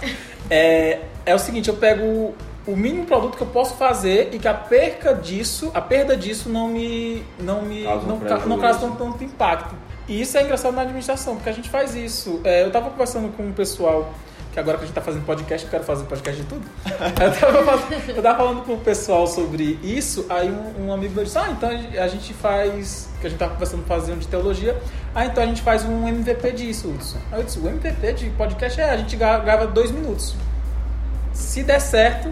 é, 0.49 0.99
é 1.25 1.35
o 1.35 1.39
seguinte, 1.39 1.69
eu 1.69 1.75
pego 1.75 2.33
o, 2.67 2.75
mínimo 2.75 3.05
produto 3.05 3.37
que 3.37 3.43
eu 3.43 3.47
posso 3.47 3.75
fazer 3.75 4.29
e 4.33 4.39
que 4.39 4.47
a 4.47 4.53
perca 4.53 5.13
disso, 5.13 5.71
a 5.73 5.81
perda 5.81 6.15
disso 6.15 6.49
não 6.49 6.67
me 6.69 7.23
não 7.39 7.61
me 7.63 7.83
Causa 7.83 8.05
um 8.05 8.07
não, 8.09 8.19
ca- 8.19 8.45
não 8.45 8.59
causa 8.59 8.79
tanto, 8.79 8.97
tanto 8.97 9.23
impacto. 9.23 9.75
E 10.07 10.21
isso 10.21 10.37
é 10.37 10.43
engraçado 10.43 10.73
na 10.73 10.81
administração, 10.81 11.35
porque 11.35 11.49
a 11.49 11.53
gente 11.53 11.69
faz 11.69 11.95
isso. 11.95 12.41
É, 12.43 12.63
eu 12.63 12.67
estava 12.67 12.89
conversando 12.89 13.29
com 13.35 13.43
o 13.47 13.53
pessoal 13.53 14.11
que 14.51 14.59
agora 14.59 14.77
que 14.77 14.83
a 14.83 14.87
gente 14.87 14.93
tá 14.95 15.01
fazendo 15.01 15.25
podcast, 15.25 15.63
eu 15.65 15.71
quero 15.71 15.83
fazer 15.85 16.03
podcast 16.03 16.41
de 16.41 16.45
tudo. 16.45 16.65
Eu 16.85 18.21
tava, 18.21 18.35
falando- 18.35 18.65
com 18.65 18.73
o 18.73 18.77
pessoal 18.79 19.25
sobre 19.25 19.79
isso, 19.81 20.25
aí 20.29 20.51
um, 20.51 20.87
um 20.87 20.93
amigo 20.93 21.15
meu 21.15 21.23
disse, 21.23 21.37
ah, 21.37 21.47
então 21.51 21.69
a 21.69 22.07
gente 22.09 22.33
faz, 22.33 23.07
que 23.21 23.27
a 23.27 23.29
gente 23.29 23.39
tava 23.39 23.53
conversando 23.53 23.85
fazendo 23.85 24.19
de 24.19 24.27
teologia, 24.27 24.75
ah, 25.15 25.25
então 25.25 25.41
a 25.41 25.47
gente 25.47 25.61
faz 25.61 25.85
um 25.85 26.05
MVP 26.05 26.51
disso, 26.51 26.89
Hudson. 26.89 27.17
Aí 27.31 27.39
eu 27.39 27.45
disse, 27.45 27.59
o 27.59 27.67
MVP 27.69 28.11
de 28.11 28.29
podcast 28.31 28.81
é, 28.81 28.89
a 28.89 28.97
gente 28.97 29.15
gra- 29.15 29.39
grava 29.39 29.67
dois 29.67 29.89
minutos. 29.89 30.35
Se 31.31 31.63
der 31.63 31.79
certo, 31.79 32.29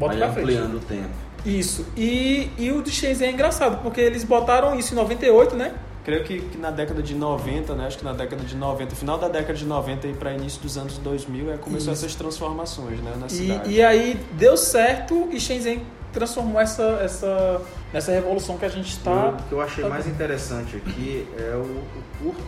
bota 0.00 0.16
Vai 0.16 0.18
pra 0.24 0.32
frente. 0.32 0.44
ampliando 0.56 0.74
o 0.76 0.80
tempo. 0.80 1.08
Isso. 1.44 1.86
E, 1.96 2.50
e 2.58 2.72
o 2.72 2.82
de 2.82 2.90
Shenzhen 2.90 3.28
é 3.28 3.32
engraçado, 3.32 3.80
porque 3.82 4.00
eles 4.00 4.24
botaram 4.24 4.76
isso 4.78 4.92
em 4.92 4.96
98, 4.96 5.54
né? 5.54 5.72
Creio 6.04 6.24
que, 6.24 6.40
que 6.40 6.58
na 6.58 6.70
década 6.70 7.02
de 7.02 7.14
90, 7.14 7.74
né? 7.74 7.86
Acho 7.86 7.98
que 7.98 8.04
na 8.04 8.12
década 8.14 8.42
de 8.42 8.56
90, 8.56 8.96
final 8.96 9.18
da 9.18 9.28
década 9.28 9.54
de 9.54 9.64
90 9.66 10.06
e 10.08 10.12
para 10.14 10.32
início 10.32 10.60
dos 10.62 10.76
anos 10.78 10.96
2000, 10.98 11.52
é, 11.52 11.56
começou 11.58 11.92
Isso. 11.92 12.04
essas 12.04 12.14
transformações, 12.16 12.98
né? 13.00 13.12
Na 13.20 13.26
E, 13.26 13.30
cidade. 13.30 13.70
e 13.70 13.82
aí 13.82 14.18
deu 14.32 14.56
certo 14.56 15.28
e 15.30 15.38
Shenzhen 15.38 15.82
transformou 16.12 16.60
essa, 16.60 16.82
essa, 17.02 17.60
nessa 17.92 18.12
revolução 18.12 18.56
que 18.58 18.64
a 18.64 18.68
gente 18.68 18.88
está. 18.90 19.28
O 19.28 19.36
que 19.48 19.52
eu 19.52 19.60
achei 19.60 19.84
tá 19.84 19.90
mais 19.90 20.06
interessante 20.06 20.76
aqui 20.76 21.26
é 21.38 21.54
o, 21.54 21.60
o 21.60 22.02
curto 22.22 22.42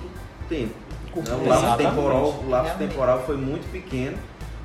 tempo. 0.48 0.74
Curto 1.12 1.30
né? 1.30 1.36
O 1.36 1.40
tempo. 1.40 1.50
lapso 1.50 1.76
temporal, 1.76 2.24
o 2.44 2.48
lapso 2.50 2.78
temporal 2.78 3.22
foi 3.24 3.36
muito 3.36 3.70
pequeno. 3.70 4.16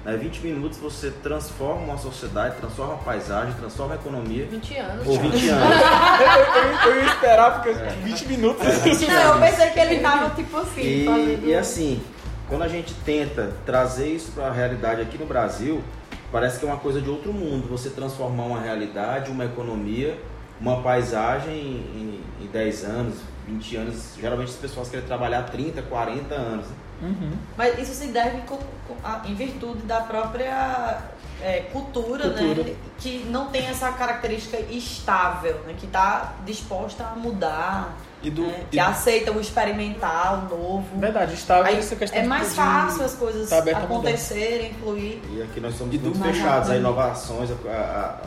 Né? 0.08 0.16
20 0.16 0.40
minutos 0.40 0.78
você 0.78 1.12
transforma 1.22 1.82
uma 1.82 1.98
sociedade, 1.98 2.56
transforma 2.56 2.94
a 2.94 2.98
paisagem, 2.98 3.54
transforma 3.56 3.94
a 3.94 3.98
economia. 3.98 4.46
20 4.50 4.78
anos. 4.78 5.08
Ou 5.08 5.16
já. 5.16 5.22
20 5.22 5.50
anos. 5.50 5.76
eu, 6.22 6.62
eu, 6.62 6.96
eu 6.96 7.02
ia 7.04 7.08
esperar, 7.08 7.62
porque 7.62 7.74
20 8.04 8.26
minutos. 8.30 8.66
Não, 8.66 9.34
eu 9.36 9.40
pensei 9.42 9.70
que 9.72 9.80
ele 9.80 10.00
tava 10.00 10.30
tipo 10.34 10.58
assim, 10.58 10.82
E, 10.82 11.06
fazendo... 11.06 11.48
e 11.48 11.54
assim, 11.56 12.02
quando 12.48 12.62
a 12.62 12.68
gente 12.70 12.94
tenta 13.06 13.52
trazer 13.66 14.08
isso 14.08 14.32
para 14.32 14.48
a 14.48 14.52
realidade 14.54 15.02
aqui 15.02 15.18
no 15.18 15.26
Brasil, 15.26 15.84
parece 16.32 16.58
que 16.58 16.66
é 16.66 16.70
uma 16.70 16.78
coisa 16.80 17.02
de 17.02 17.10
outro 17.10 17.34
mundo. 17.34 17.68
Você 17.70 17.90
transformar 17.90 18.44
uma 18.44 18.62
realidade, 18.62 19.30
uma 19.30 19.44
economia, 19.44 20.18
uma 20.62 20.82
paisagem 20.82 21.54
em, 21.54 22.22
em 22.42 22.48
10 22.48 22.86
anos, 22.86 23.16
20 23.46 23.76
anos. 23.76 24.14
Geralmente 24.18 24.52
as 24.52 24.56
pessoas 24.56 24.88
querem 24.88 25.06
trabalhar 25.06 25.44
30, 25.44 25.82
40 25.82 26.34
anos. 26.34 26.66
né? 26.66 26.76
Uhum. 27.02 27.32
Mas 27.58 27.78
isso 27.80 27.94
se 27.94 28.08
deve 28.08 28.42
com- 28.42 28.58
com- 28.58 28.96
a- 29.04 29.22
em 29.26 29.34
virtude 29.36 29.84
da 29.84 30.02
própria 30.02 31.00
é, 31.42 31.60
cultura, 31.72 32.32
Cultura. 32.32 32.64
né? 32.64 32.76
Que 32.98 33.24
não 33.30 33.48
tem 33.48 33.68
essa 33.68 33.92
característica 33.92 34.58
estável, 34.72 35.54
né? 35.68 35.76
Que 35.78 35.86
está 35.86 36.34
disposta 36.46 37.04
a 37.04 37.16
mudar, 37.16 37.96
E 38.24 38.32
do, 38.32 38.42
né? 38.42 38.62
e 38.72 38.72
que 38.72 38.80
aceita 38.80 39.32
o 39.32 39.40
experimental, 39.40 40.48
o 40.52 40.58
novo. 40.58 41.00
Verdade, 41.00 41.36
está 41.36 41.64
Aí 41.64 41.78
essa 41.78 41.96
questão 41.96 42.20
é 42.20 42.26
mais 42.26 42.56
fácil 42.56 43.04
as 43.04 43.14
coisas 43.14 43.48
tá 43.50 43.60
acontecerem, 43.60 44.74
fluir. 44.76 45.20
E 45.32 45.42
aqui 45.44 45.60
nós 45.60 45.76
somos 45.76 45.94
E 45.94 46.00
muito 46.00 46.20
fechados 46.20 46.70
a 46.72 46.76
inovações, 46.78 47.52
a, 47.52 47.70
a- 47.72 48.22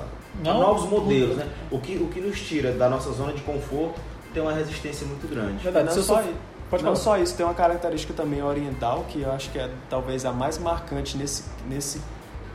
a- 0.49 0.55
novos 0.55 0.89
modelos. 0.89 1.37
Né? 1.37 1.49
O, 1.71 1.81
que, 1.81 1.97
o 1.97 2.07
que 2.07 2.21
nos 2.21 2.41
tira 2.41 2.71
da 2.73 2.89
nossa 2.89 3.11
zona 3.13 3.33
de 3.33 3.41
conforto 3.43 4.01
tem 4.33 4.41
uma 4.41 4.53
resistência 4.53 5.05
muito 5.07 5.27
grande. 5.29 5.63
Verdade, 5.65 5.87
não 5.87 5.93
se 5.93 5.99
eu 5.99 6.05
só, 6.05 6.23
Pode 6.71 6.85
não 6.85 6.95
falar. 6.95 7.17
só 7.17 7.23
isso, 7.23 7.37
tem 7.37 7.45
uma 7.45 7.55
característica 7.55 8.15
também 8.15 8.43
oriental 8.43 9.05
que 9.09 9.23
eu 9.23 9.33
acho 9.33 9.51
que 9.51 9.59
é 9.59 9.69
talvez 9.91 10.25
a 10.25 10.33
mais 10.33 10.57
marcante 10.57 11.17
nesse, 11.17 11.43
nesse, 11.69 12.01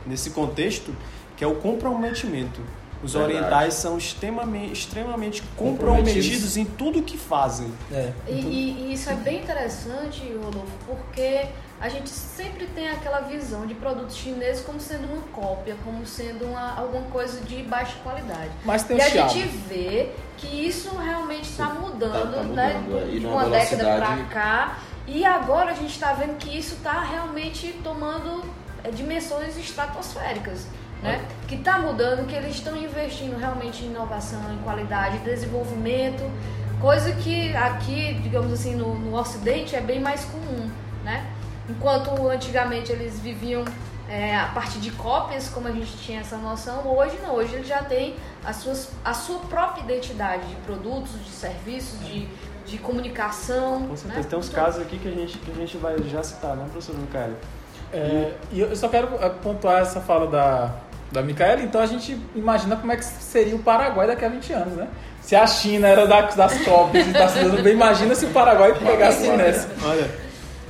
nesse 0.06 0.30
contexto, 0.30 0.96
que 1.36 1.44
é 1.44 1.46
o 1.46 1.56
comprometimento. 1.56 2.60
Os 3.02 3.12
Verdade. 3.12 3.34
orientais 3.34 3.74
são 3.74 3.98
extremamente, 3.98 4.72
extremamente 4.72 5.42
Comprometidos. 5.56 6.14
comprometidos 6.24 6.56
em 6.56 6.64
tudo 6.64 7.02
que 7.02 7.16
fazem. 7.18 7.70
É. 7.92 8.12
E, 8.26 8.32
e- 8.32 8.86
e 8.88 8.92
isso 8.94 9.10
é 9.10 9.14
bem 9.14 9.42
interessante, 9.42 10.22
Rodolfo, 10.42 10.72
porque 10.86 11.46
a 11.78 11.88
gente 11.90 12.08
sempre 12.08 12.66
tem 12.68 12.88
aquela 12.88 13.20
visão 13.20 13.66
de 13.66 13.74
produtos 13.74 14.16
chineses 14.16 14.64
como 14.64 14.80
sendo 14.80 15.06
uma 15.12 15.20
cópia, 15.32 15.76
como 15.84 16.06
sendo 16.06 16.46
uma, 16.46 16.74
alguma 16.78 17.04
coisa 17.10 17.40
de 17.42 17.62
baixa 17.64 17.94
qualidade. 18.02 18.50
Mas 18.64 18.82
tem 18.82 18.96
E 18.96 19.00
a 19.02 19.10
chiado. 19.10 19.32
gente 19.34 19.48
vê 19.68 20.10
que 20.38 20.46
isso 20.46 20.96
realmente 20.96 21.44
está 21.50 21.66
mudando, 21.74 22.34
tá 22.34 22.42
né? 22.42 22.74
mudando, 22.80 22.98
é. 22.98 23.14
E 23.14 23.20
De 23.20 23.26
uma 23.26 23.44
década 23.44 23.76
velocidade- 23.84 24.22
para 24.22 24.24
cá. 24.24 24.78
E 25.06 25.24
agora 25.24 25.70
a 25.70 25.74
gente 25.74 25.90
está 25.92 26.12
vendo 26.14 26.36
que 26.38 26.56
isso 26.58 26.74
está 26.76 27.00
realmente 27.02 27.78
tomando 27.84 28.42
é, 28.82 28.90
dimensões 28.90 29.56
estratosféricas. 29.56 30.66
Né? 31.02 31.24
Que 31.46 31.56
está 31.56 31.78
mudando, 31.78 32.26
que 32.26 32.34
eles 32.34 32.56
estão 32.56 32.76
investindo 32.76 33.38
realmente 33.38 33.84
em 33.84 33.88
inovação, 33.88 34.52
em 34.52 34.58
qualidade, 34.58 35.18
desenvolvimento, 35.18 36.22
coisa 36.80 37.12
que 37.12 37.54
aqui, 37.54 38.14
digamos 38.22 38.52
assim, 38.52 38.74
no, 38.74 38.94
no 38.94 39.16
Ocidente 39.16 39.76
é 39.76 39.80
bem 39.80 40.00
mais 40.00 40.24
comum. 40.24 40.70
Né? 41.04 41.24
Enquanto 41.68 42.28
antigamente 42.28 42.92
eles 42.92 43.18
viviam 43.20 43.64
é, 44.08 44.36
a 44.36 44.46
partir 44.46 44.78
de 44.78 44.90
cópias, 44.92 45.48
como 45.48 45.66
a 45.68 45.72
gente 45.72 45.96
tinha 45.98 46.20
essa 46.20 46.36
noção, 46.36 46.86
hoje 46.86 47.18
não, 47.22 47.34
hoje 47.34 47.54
ele 47.54 47.64
já 47.64 47.82
tem 47.82 48.14
as 48.44 48.56
suas, 48.56 48.90
a 49.04 49.12
sua 49.12 49.40
própria 49.40 49.82
identidade 49.82 50.46
de 50.46 50.54
produtos, 50.56 51.12
de 51.24 51.30
serviços, 51.30 51.98
de, 52.06 52.28
de 52.64 52.78
comunicação. 52.78 53.88
Com 53.88 53.96
certeza. 53.96 54.22
Né? 54.22 54.28
Tem 54.30 54.38
uns 54.38 54.48
casos 54.48 54.82
aqui 54.82 54.98
que 54.98 55.08
a 55.08 55.12
gente, 55.12 55.38
que 55.38 55.50
a 55.50 55.54
gente 55.54 55.76
vai 55.76 55.96
já 56.04 56.22
citar, 56.22 56.56
né, 56.56 56.64
professor 56.70 56.96
Micael? 56.96 57.34
É, 57.92 58.34
e 58.52 58.60
eu 58.60 58.74
só 58.76 58.88
quero 58.88 59.08
é, 59.20 59.28
pontuar 59.28 59.80
essa 59.80 60.00
fala 60.00 60.26
da, 60.26 60.74
da 61.16 61.22
Micaela, 61.22 61.62
então 61.62 61.80
a 61.80 61.86
gente 61.86 62.16
imagina 62.34 62.76
como 62.76 62.92
é 62.92 62.96
que 62.96 63.04
seria 63.04 63.56
o 63.56 63.58
Paraguai 63.58 64.06
daqui 64.06 64.24
a 64.24 64.28
20 64.28 64.52
anos, 64.52 64.74
né? 64.74 64.86
Se 65.22 65.34
a 65.34 65.46
China 65.46 65.88
era 65.88 66.06
da, 66.06 66.20
das 66.20 66.58
cópias 66.62 67.06
e 67.08 67.62
bem, 67.62 67.72
imagina 67.72 68.14
se 68.14 68.26
o 68.26 68.30
Paraguai 68.30 68.78
pegasse 68.78 69.26
nessa. 69.30 69.68
Olha, 69.82 70.08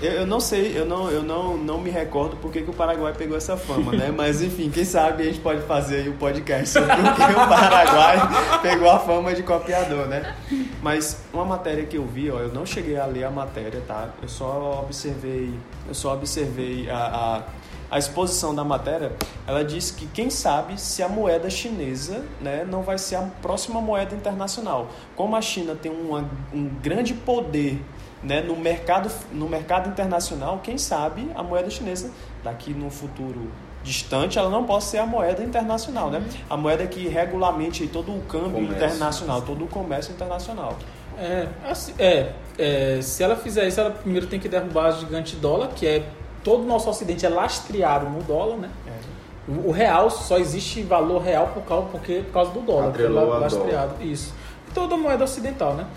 eu, 0.00 0.12
eu 0.12 0.26
não 0.26 0.38
sei, 0.38 0.79
eu 0.79 0.87
não, 0.87 1.11
eu 1.11 1.23
não, 1.23 1.57
não 1.57 1.81
me 1.81 1.91
recordo 1.91 2.37
porque 2.37 2.62
que 2.62 2.71
o 2.71 2.73
Paraguai 2.73 3.12
pegou 3.12 3.37
essa 3.37 3.57
fama, 3.57 3.91
né? 3.93 4.15
Mas 4.17 4.41
enfim, 4.41 4.71
quem 4.71 4.85
sabe 4.85 5.25
a 5.25 5.26
gente 5.26 5.41
pode 5.41 5.62
fazer 5.62 5.97
aí 5.97 6.09
o 6.09 6.12
um 6.12 6.17
podcast 6.17 6.69
sobre 6.69 6.95
por 6.95 7.15
que 7.15 7.33
o 7.33 7.49
Paraguai 7.49 8.19
pegou 8.62 8.88
a 8.88 9.00
fama 9.00 9.35
de 9.35 9.43
copiador, 9.43 10.07
né? 10.07 10.33
Mas 10.81 11.25
uma 11.33 11.45
matéria 11.45 11.85
que 11.85 11.97
eu 11.97 12.07
vi, 12.07 12.31
ó, 12.31 12.38
eu 12.38 12.53
não 12.53 12.65
cheguei 12.65 12.97
a 12.97 13.05
ler 13.05 13.25
a 13.25 13.31
matéria, 13.31 13.83
tá? 13.87 14.11
Eu 14.23 14.29
só 14.29 14.83
observei, 14.85 15.53
eu 15.88 15.95
só 15.95 16.15
observei 16.15 16.88
a, 16.88 16.97
a 16.97 17.43
a 17.90 17.99
exposição 17.99 18.55
da 18.55 18.64
matéria, 18.64 19.12
ela 19.47 19.64
disse 19.64 19.95
que 19.95 20.07
quem 20.07 20.31
sabe 20.31 20.81
se 20.81 21.02
a 21.02 21.09
moeda 21.09 21.49
chinesa 21.49 22.25
né, 22.40 22.66
não 22.69 22.83
vai 22.83 22.99
ser 22.99 23.16
a 23.16 23.23
próxima 23.40 23.81
moeda 23.81 24.14
internacional. 24.14 24.88
Como 25.14 25.37
a 25.37 25.40
China 25.40 25.75
tem 25.75 25.93
uma, 25.93 26.28
um 26.52 26.69
grande 26.83 27.14
poder 27.14 27.81
né, 28.23 28.40
no, 28.40 28.57
mercado, 28.57 29.11
no 29.33 29.49
mercado 29.49 29.88
internacional, 29.88 30.61
quem 30.62 30.78
sabe 30.78 31.31
a 31.35 31.43
moeda 31.43 31.71
chinesa, 31.71 32.11
daqui 32.43 32.73
no 32.73 32.90
futuro 32.90 33.50
distante, 33.85 34.37
ela 34.37 34.50
não 34.50 34.64
possa 34.64 34.90
ser 34.90 34.99
a 34.99 35.07
moeda 35.07 35.45
internacional, 35.45 36.11
né? 36.11 36.21
A 36.50 36.57
moeda 36.57 36.85
que 36.88 37.07
regulamente 37.07 37.87
todo 37.87 38.11
o 38.11 38.21
câmbio 38.23 38.50
comércio. 38.50 38.76
internacional, 38.76 39.43
todo 39.43 39.64
o 39.64 39.69
comércio 39.69 40.12
internacional. 40.12 40.76
É, 41.16 41.47
assim, 41.64 41.95
é, 41.99 42.33
é, 42.59 42.99
se 43.00 43.23
ela 43.23 43.37
fizer 43.37 43.66
isso, 43.69 43.81
ela 43.81 43.90
primeiro 43.90 44.26
tem 44.26 44.40
que 44.40 44.49
derrubar 44.49 44.87
a 44.87 44.90
gigante 44.90 45.37
dólar, 45.37 45.69
que 45.69 45.87
é 45.87 46.05
todo 46.47 46.62
o 46.62 46.67
nosso 46.67 46.88
ocidente 46.88 47.26
é 47.26 47.29
lastreado 47.29 48.09
no 48.09 48.23
dólar, 48.23 48.57
né? 48.59 48.71
É. 48.87 49.50
O, 49.50 49.69
o, 49.69 49.73
real 49.73 50.09
só 50.09 50.38
existe 50.38 50.81
valor 50.81 51.21
real 51.21 51.49
por 51.49 51.65
causa, 51.65 51.88
porque, 51.88 52.21
por 52.21 52.33
causa 52.33 52.53
do 52.53 52.61
dólar, 52.61 52.95
é 53.00 53.09
lastreado. 53.09 53.95
Dólar. 53.95 54.05
Isso. 54.05 54.33
E 54.69 54.73
toda 54.73 54.97
moeda 54.97 55.25
ocidental, 55.25 55.75
né? 55.75 55.88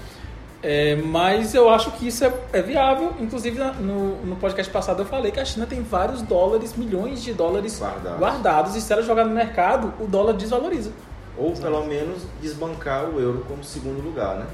É, 0.63 0.95
mas 0.95 1.53
eu 1.53 1.69
acho 1.69 1.91
que 1.91 2.07
isso 2.07 2.25
é, 2.25 2.33
é 2.51 2.63
viável. 2.63 3.13
Inclusive, 3.19 3.59
no, 3.79 4.25
no, 4.25 4.35
podcast 4.37 4.71
passado 4.73 5.03
eu 5.03 5.05
falei 5.05 5.31
que 5.31 5.39
a 5.39 5.45
China 5.45 5.67
tem 5.67 5.83
vários 5.83 6.23
dólares, 6.23 6.75
milhões 6.75 7.21
de 7.21 7.31
dólares 7.31 7.79
guardados. 7.79 8.19
guardados 8.19 8.75
e 8.75 8.81
se 8.81 8.91
ela 8.91 9.03
jogar 9.03 9.25
no 9.25 9.31
mercado, 9.33 9.93
o 9.99 10.07
dólar 10.07 10.33
desvaloriza. 10.33 10.91
Ou 11.37 11.53
pelo 11.53 11.85
menos 11.85 12.23
desbancar 12.41 13.05
o 13.07 13.19
euro 13.19 13.45
como 13.47 13.63
segundo 13.63 14.01
lugar, 14.03 14.35
né? 14.35 14.47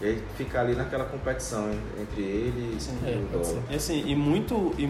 E 0.00 0.04
aí 0.04 0.22
ficar 0.36 0.60
ali 0.60 0.74
naquela 0.74 1.06
competição 1.06 1.70
entre 2.00 2.22
ele 2.22 2.78
e 2.78 3.10
é, 3.10 3.16
o 3.16 3.38
dólar. 3.38 3.62
E, 3.70 3.74
assim, 3.74 4.04
e 4.06 4.14
muito, 4.14 4.72
e 4.78 4.86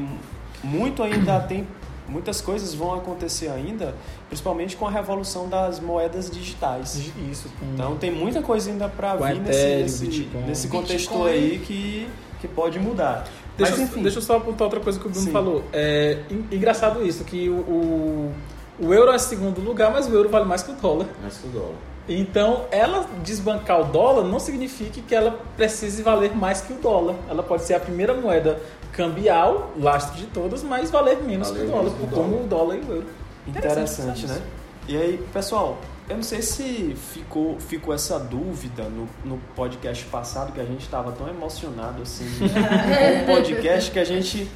muito 0.62 1.02
ainda 1.02 1.40
tem 1.40 1.66
muitas 2.08 2.40
coisas 2.40 2.74
vão 2.74 2.94
acontecer 2.94 3.48
ainda, 3.48 3.94
principalmente 4.28 4.76
com 4.76 4.86
a 4.86 4.90
revolução 4.90 5.48
das 5.48 5.78
moedas 5.78 6.30
digitais. 6.30 7.12
Isso. 7.30 7.48
Então 7.74 7.96
tem 7.96 8.10
muita 8.10 8.42
coisa 8.42 8.70
ainda 8.70 8.88
para 8.88 9.16
vir 9.16 9.40
nesse, 9.40 9.76
nesse, 9.76 10.28
nesse 10.46 10.68
contexto 10.68 11.10
Bitcoin. 11.10 11.30
aí 11.30 11.58
que, 11.58 12.08
que 12.40 12.48
pode 12.48 12.78
mudar. 12.78 13.28
Deixa, 13.56 13.72
Mas, 13.72 13.80
enfim. 13.80 14.02
deixa 14.02 14.18
eu 14.18 14.22
só 14.22 14.36
apontar 14.36 14.66
outra 14.66 14.80
coisa 14.80 14.98
que 14.98 15.06
o 15.06 15.10
Bruno 15.10 15.26
Sim. 15.26 15.32
falou. 15.32 15.64
É 15.72 16.22
engraçado 16.50 17.04
isso, 17.04 17.24
que 17.24 17.48
o, 17.48 17.56
o, 17.56 18.34
o, 18.80 18.94
euro 18.94 19.10
é 19.10 19.18
segundo 19.18 19.60
lugar, 19.60 19.92
mas 19.92 20.06
o 20.06 20.14
euro 20.14 20.28
vale 20.28 20.44
mais 20.44 20.62
que 20.62 20.70
o 20.70 20.74
dólar. 20.74 21.08
Mais 21.20 21.36
que 21.36 21.48
o 21.48 21.50
dólar. 21.50 21.74
Então, 22.08 22.64
ela 22.70 23.06
desbancar 23.22 23.80
o 23.80 23.84
dólar 23.84 24.24
não 24.24 24.40
significa 24.40 25.00
que 25.00 25.14
ela 25.14 25.38
precise 25.56 26.02
valer 26.02 26.34
mais 26.34 26.62
que 26.62 26.72
o 26.72 26.76
dólar. 26.76 27.16
Ela 27.28 27.42
pode 27.42 27.64
ser 27.64 27.74
a 27.74 27.80
primeira 27.80 28.14
moeda 28.14 28.58
cambial, 28.92 29.70
lastro 29.78 30.16
de 30.16 30.26
todas, 30.26 30.62
mas 30.62 30.90
valer 30.90 31.22
menos 31.22 31.50
valer 31.50 31.62
que 31.62 31.68
o 31.68 31.70
dólar, 31.70 31.90
como 31.90 32.08
dólar. 32.10 32.40
o 32.40 32.46
dólar 32.46 32.76
e 32.76 32.80
o 32.80 32.94
euro. 32.94 33.06
Interessante, 33.46 34.00
Interessante 34.00 34.26
né? 34.26 34.42
E 34.88 34.96
aí, 34.96 35.26
pessoal, 35.32 35.78
eu 36.08 36.16
não 36.16 36.22
sei 36.22 36.40
se 36.40 36.96
ficou, 37.12 37.60
ficou 37.60 37.92
essa 37.92 38.18
dúvida 38.18 38.84
no, 38.84 39.06
no 39.24 39.38
podcast 39.54 40.02
passado, 40.06 40.52
que 40.52 40.60
a 40.60 40.64
gente 40.64 40.80
estava 40.80 41.12
tão 41.12 41.28
emocionado 41.28 42.00
assim 42.02 42.24
com 42.40 43.22
o 43.22 43.26
podcast 43.36 43.90
que 43.90 43.98
a 43.98 44.04
gente 44.04 44.48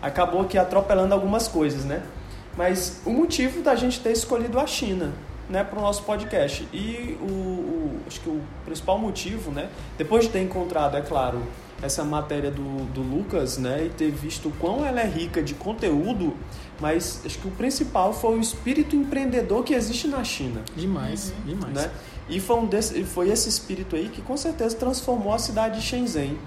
acabou 0.00 0.40
aqui 0.40 0.56
atropelando 0.56 1.12
algumas 1.12 1.46
coisas, 1.46 1.84
né? 1.84 2.02
Mas 2.56 3.02
o 3.04 3.10
motivo 3.10 3.62
da 3.62 3.74
gente 3.74 4.00
ter 4.00 4.12
escolhido 4.12 4.58
a 4.58 4.66
China, 4.66 5.12
né, 5.48 5.62
para 5.64 5.78
o 5.78 5.82
nosso 5.82 6.02
podcast. 6.02 6.66
E 6.72 7.16
o, 7.20 7.24
o, 7.24 8.00
acho 8.06 8.20
que 8.20 8.28
o 8.28 8.40
principal 8.64 8.98
motivo, 8.98 9.50
né, 9.50 9.68
depois 9.96 10.24
de 10.24 10.30
ter 10.30 10.40
encontrado, 10.40 10.96
é 10.96 11.00
claro, 11.00 11.42
essa 11.82 12.04
matéria 12.04 12.50
do, 12.50 12.84
do 12.92 13.02
Lucas, 13.02 13.58
né, 13.58 13.86
e 13.86 13.90
ter 13.90 14.10
visto 14.10 14.48
o 14.48 14.52
quão 14.52 14.84
ela 14.84 15.00
é 15.00 15.06
rica 15.06 15.42
de 15.42 15.54
conteúdo, 15.54 16.34
mas 16.80 17.20
acho 17.24 17.38
que 17.38 17.48
o 17.48 17.50
principal 17.50 18.12
foi 18.12 18.36
o 18.36 18.40
espírito 18.40 18.96
empreendedor 18.96 19.62
que 19.62 19.74
existe 19.74 20.08
na 20.08 20.24
China. 20.24 20.62
Demais, 20.74 21.32
uhum. 21.38 21.54
demais. 21.54 21.74
Né? 21.74 21.90
E 22.28 22.40
foi, 22.40 22.56
um 22.56 22.66
desse, 22.66 23.04
foi 23.04 23.28
esse 23.28 23.48
espírito 23.48 23.96
aí 23.96 24.08
que 24.08 24.22
com 24.22 24.36
certeza 24.36 24.76
transformou 24.76 25.32
a 25.32 25.38
cidade 25.38 25.80
de 25.80 25.86
Shenzhen. 25.86 26.38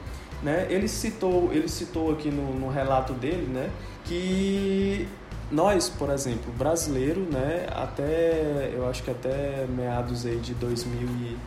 Né? 0.41 0.67
Ele 0.69 0.87
citou, 0.87 1.51
ele 1.51 1.67
citou 1.67 2.11
aqui 2.11 2.29
no, 2.29 2.53
no 2.59 2.69
relato 2.69 3.13
dele, 3.13 3.47
né, 3.47 3.69
que 4.05 5.07
nós, 5.51 5.89
por 5.89 6.09
exemplo, 6.09 6.51
brasileiro, 6.53 7.21
né, 7.21 7.67
até 7.71 8.71
eu 8.73 8.87
acho 8.89 9.03
que 9.03 9.11
até 9.11 9.65
meados 9.69 10.25
aí 10.25 10.37
de 10.37 10.53
2000 10.53 11.07
e, 11.07 11.37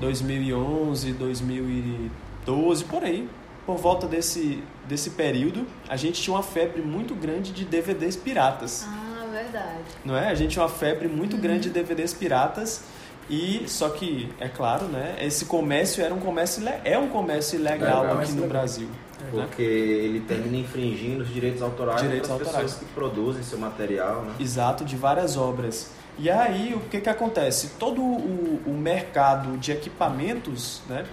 2011, 0.00 1.12
2012, 1.12 2.84
por 2.84 3.04
aí, 3.04 3.28
por 3.64 3.76
volta 3.76 4.06
desse, 4.06 4.62
desse 4.86 5.10
período, 5.10 5.66
a 5.88 5.96
gente 5.96 6.20
tinha 6.20 6.34
uma 6.34 6.42
febre 6.42 6.82
muito 6.82 7.14
grande 7.14 7.52
de 7.52 7.64
DVDs 7.64 8.16
piratas. 8.16 8.84
Ah, 8.86 9.26
verdade. 9.30 9.84
Não 10.04 10.16
é? 10.16 10.28
A 10.28 10.34
gente 10.34 10.52
tinha 10.52 10.62
uma 10.62 10.68
febre 10.68 11.08
muito 11.08 11.36
uhum. 11.36 11.42
grande 11.42 11.68
de 11.68 11.70
DVDs 11.70 12.12
piratas 12.12 12.84
e 13.30 13.64
só 13.66 13.88
que 13.88 14.30
é 14.38 14.48
claro, 14.48 14.86
né? 14.86 15.16
Esse 15.20 15.46
comércio 15.46 16.04
era 16.04 16.14
um 16.14 16.20
comércio 16.20 16.62
é 16.84 16.98
um 16.98 17.08
comércio 17.08 17.58
ilegal 17.58 18.04
é, 18.06 18.12
aqui 18.12 18.32
no 18.32 18.42
legal. 18.42 18.48
Brasil. 18.48 18.88
Porque 19.30 19.62
ele 19.62 20.20
termina 20.20 20.56
infringindo 20.56 21.22
os 21.22 21.32
direitos 21.32 21.62
autorais 21.62 22.02
direitos 22.02 22.28
das 22.28 22.38
autorais. 22.38 22.72
pessoas 22.72 22.80
que 22.80 22.94
produzem 22.94 23.42
seu 23.42 23.58
material, 23.58 24.22
né? 24.22 24.34
Exato, 24.38 24.84
de 24.84 24.96
várias 24.96 25.36
obras. 25.36 25.90
E 26.18 26.30
aí, 26.30 26.74
o 26.74 26.80
que 26.80 27.00
que 27.00 27.08
acontece? 27.08 27.70
Todo 27.78 28.00
o, 28.00 28.62
o 28.66 28.70
mercado 28.70 29.56
de 29.58 29.72
equipamentos, 29.72 30.82
né? 30.88 31.04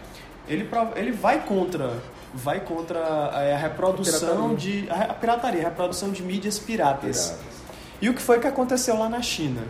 Ele, 0.47 0.67
ele 0.95 1.11
vai 1.11 1.43
contra 1.45 1.93
vai 2.33 2.61
contra 2.61 2.99
é, 3.35 3.53
a 3.53 3.57
reprodução 3.57 4.51
a 4.51 4.55
de 4.55 4.87
a 4.89 5.13
pirataria, 5.13 5.61
a 5.61 5.69
reprodução 5.69 6.11
de 6.11 6.23
mídias 6.23 6.57
piratas. 6.57 7.31
piratas. 7.31 7.61
E 8.01 8.09
o 8.09 8.13
que 8.13 8.21
foi 8.21 8.39
que 8.39 8.47
aconteceu 8.47 8.97
lá 8.97 9.09
na 9.09 9.21
China? 9.21 9.61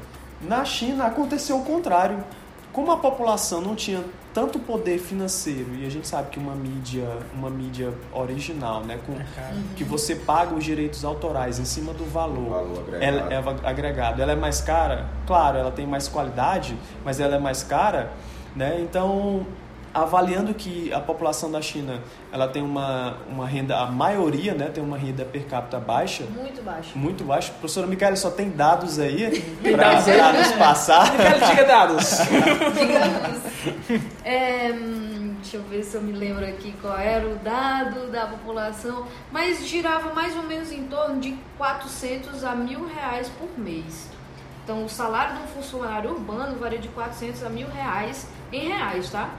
Na 0.42 0.64
China 0.64 1.06
aconteceu 1.06 1.58
o 1.58 1.66
contrário. 1.66 2.24
Como 2.74 2.92
a 2.92 2.98
população 2.98 3.62
não 3.62 3.76
tinha 3.76 4.04
tanto 4.34 4.60
poder 4.60 4.98
financeiro 4.98 5.76
e 5.76 5.86
a 5.86 5.90
gente 5.90 6.08
sabe 6.08 6.30
que 6.30 6.40
uma 6.40 6.56
mídia 6.56 7.06
uma 7.34 7.50
mídia 7.50 7.94
original 8.14 8.82
né 8.82 8.98
com 9.06 9.14
é 9.14 9.26
que 9.76 9.84
você 9.84 10.16
paga 10.16 10.56
os 10.56 10.64
direitos 10.64 11.04
autorais 11.04 11.60
em 11.60 11.66
cima 11.66 11.94
do 11.94 12.06
valor, 12.06 12.50
valor 12.50 12.80
agregado. 12.80 13.04
Ela 13.04 13.34
é 13.34 13.70
agregado. 13.70 14.22
Ela 14.22 14.32
é 14.32 14.36
mais 14.36 14.62
cara? 14.62 15.10
Claro 15.28 15.58
ela 15.58 15.72
tem 15.72 15.86
mais 15.86 16.08
qualidade 16.08 16.78
mas 17.04 17.20
ela 17.20 17.36
é 17.36 17.40
mais 17.40 17.62
cara 17.62 18.12
né? 18.56 18.80
Então 18.82 19.46
avaliando 19.94 20.54
que 20.54 20.92
a 20.94 21.00
população 21.00 21.52
da 21.52 21.62
China 21.62 22.02
ela 22.32 22.48
tem 22.48 22.62
uma, 22.62 23.18
uma 23.28 23.46
renda, 23.46 23.78
a 23.78 23.88
maioria 23.88 24.54
né, 24.54 24.70
tem 24.70 24.84
uma 24.84 24.98
renda 24.98 25.26
per 25.26 25.46
capita 25.46 25.80
baixa. 25.80 26.24
Muito 26.24 26.62
baixa. 26.64 26.92
Muito 26.96 27.24
baixa. 27.24 27.52
Professora 27.52 27.88
Micaela, 27.88 28.16
só 28.16 28.32
tem 28.32 28.50
dados 28.50 29.00
aí 29.00 29.42
para 29.62 30.00
dados 30.00 30.52
passar. 30.54 31.12
Micaela, 31.12 31.46
diga 31.48 31.66
dados. 31.66 32.18
diga 32.80 33.00
dados. 33.00 33.42
É, 34.24 34.72
deixa 35.42 35.58
eu 35.58 35.64
ver 35.64 35.84
se 35.84 35.96
eu 35.96 36.02
me 36.02 36.14
lembro 36.14 36.46
aqui 36.46 36.74
qual 36.82 36.98
era 36.98 37.28
o 37.28 37.36
dado 37.36 38.10
da 38.12 38.28
população, 38.28 39.06
mas 39.32 39.68
girava 39.68 40.14
mais 40.14 40.36
ou 40.36 40.44
menos 40.44 40.72
em 40.72 40.84
torno 40.84 41.20
de 41.20 41.38
400 41.58 42.44
a 42.44 42.56
mil 42.56 42.88
reais 42.88 43.30
por 43.38 43.50
mês. 43.60 44.10
Então, 44.64 44.86
o 44.86 44.90
salário 44.90 45.38
de 45.38 45.44
um 45.44 45.48
funcionário 45.48 46.12
urbano 46.12 46.58
varia 46.58 46.80
de 46.80 46.88
400 46.90 47.44
a 47.44 47.50
mil 47.50 47.68
reais 47.68 48.28
em 48.54 48.70
reais, 48.70 49.10
tá? 49.10 49.30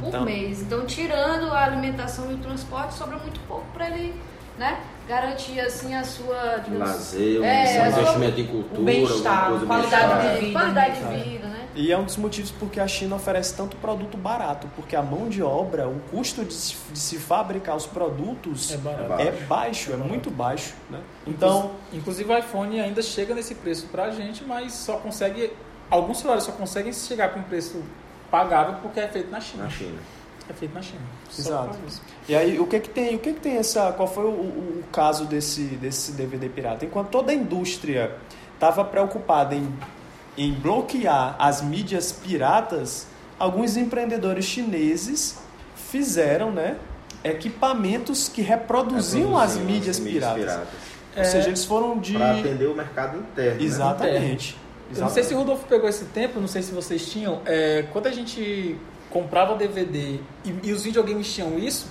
Por 0.00 0.08
então, 0.08 0.24
mês. 0.24 0.60
Então, 0.62 0.84
tirando 0.86 1.52
a 1.52 1.64
alimentação 1.64 2.30
e 2.30 2.34
o 2.34 2.38
transporte, 2.38 2.94
sobra 2.94 3.16
muito 3.18 3.40
pouco 3.48 3.66
para 3.72 3.88
ele 3.90 4.14
né? 4.58 4.78
Garantir 5.08 5.58
assim 5.58 5.94
a 5.94 6.04
sua, 6.04 6.58
digamos, 6.58 6.86
Lazer, 6.86 7.40
um 7.40 7.44
É, 7.44 7.62
a 7.80 7.90
sua- 7.92 8.00
investimento 8.02 8.40
em 8.40 8.44
o 8.44 8.48
cultura, 8.48 8.82
bem-estar, 8.82 9.46
qualidade 9.66 9.66
bem-estar. 9.66 10.34
de 10.34 10.40
vida. 10.40 10.52
qualidade 10.52 10.94
de 10.98 11.04
né? 11.04 11.16
vida, 11.24 11.46
né? 11.48 11.68
E 11.74 11.90
é 11.90 11.96
um 11.96 12.04
dos 12.04 12.16
motivos 12.18 12.50
porque 12.50 12.78
a 12.78 12.86
China 12.86 13.16
oferece 13.16 13.56
tanto 13.56 13.74
produto 13.78 14.18
barato, 14.18 14.68
porque 14.76 14.94
a 14.94 15.00
mão 15.02 15.30
de 15.30 15.42
obra, 15.42 15.88
o 15.88 15.98
custo 16.10 16.44
de 16.44 16.52
se, 16.52 16.76
de 16.92 16.98
se 16.98 17.16
fabricar 17.18 17.74
os 17.74 17.86
produtos 17.86 18.70
É 18.70 18.76
barato. 18.76 19.08
barato. 19.08 19.28
é 19.28 19.32
baixo, 19.32 19.92
é 19.94 19.96
muito 19.96 20.30
baixo, 20.30 20.74
né? 20.90 21.00
Então, 21.26 21.70
Inclusive 21.92 22.30
o 22.30 22.36
iPhone 22.38 22.78
ainda 22.80 23.00
chega 23.00 23.34
nesse 23.34 23.54
preço 23.54 23.86
pra 23.86 24.10
gente, 24.10 24.44
mas 24.44 24.72
só 24.74 24.98
consegue. 24.98 25.50
Alguns 25.90 26.18
celulares 26.18 26.44
só 26.44 26.52
conseguem 26.52 26.92
chegar 26.92 27.30
com 27.30 27.40
um 27.40 27.44
preço 27.44 27.82
pagável 28.30 28.74
porque 28.82 29.00
é 29.00 29.08
feito 29.08 29.30
na 29.30 29.40
China. 29.40 29.64
Na 29.64 29.70
China. 29.70 29.98
É 30.48 30.52
feito 30.52 30.74
na 30.74 30.82
China. 30.82 31.00
Só 31.30 31.40
Exato. 31.42 31.78
E 32.28 32.34
aí, 32.34 32.58
o 32.58 32.66
que 32.66 32.80
que 32.80 32.88
tem, 32.88 33.14
o 33.14 33.18
que 33.18 33.32
que 33.34 33.40
tem 33.40 33.56
essa, 33.56 33.92
qual 33.92 34.08
foi 34.08 34.24
o, 34.24 34.28
o- 34.28 34.80
o 34.80 34.84
caso 34.92 35.24
desse, 35.24 35.62
desse 35.62 36.12
DVD 36.12 36.48
pirata? 36.48 36.84
Enquanto 36.84 37.08
toda 37.10 37.30
a 37.32 37.34
indústria 37.34 38.16
estava 38.54 38.84
preocupada 38.84 39.54
em, 39.54 39.72
em 40.36 40.52
bloquear 40.52 41.36
as 41.38 41.62
mídias 41.62 42.10
piratas, 42.12 43.06
alguns 43.38 43.76
empreendedores 43.76 44.44
chineses 44.44 45.38
fizeram, 45.76 46.50
né, 46.50 46.76
equipamentos 47.22 48.28
que 48.28 48.42
reproduziam 48.42 49.36
as 49.38 49.52
Reproduziam 49.56 49.64
mídias 49.66 50.00
piratas. 50.00 50.56
Ou 51.16 51.22
É. 51.22 51.24
seja, 51.24 51.48
eles 51.48 51.64
foram 51.64 51.98
de... 51.98 52.14
Para 52.14 52.38
atender 52.38 52.66
o 52.68 52.74
mercado 52.74 53.18
interno. 53.18 53.54
né? 53.54 53.58
Exatamente. 54.90 55.00
Não 55.00 55.08
sei 55.08 55.22
se 55.22 55.34
o 55.34 55.38
Rodolfo 55.38 55.66
pegou 55.66 55.88
esse 55.88 56.06
tempo, 56.06 56.40
não 56.40 56.48
sei 56.48 56.62
se 56.62 56.72
vocês 56.72 57.10
tinham. 57.10 57.40
é, 57.46 57.84
quando 57.92 58.06
a 58.06 58.12
gente 58.12 58.76
comprava 59.08 59.54
DVD 59.56 60.18
e, 60.44 60.54
e 60.64 60.72
os 60.72 60.82
videogames 60.84 61.32
tinham 61.32 61.58
isso, 61.58 61.88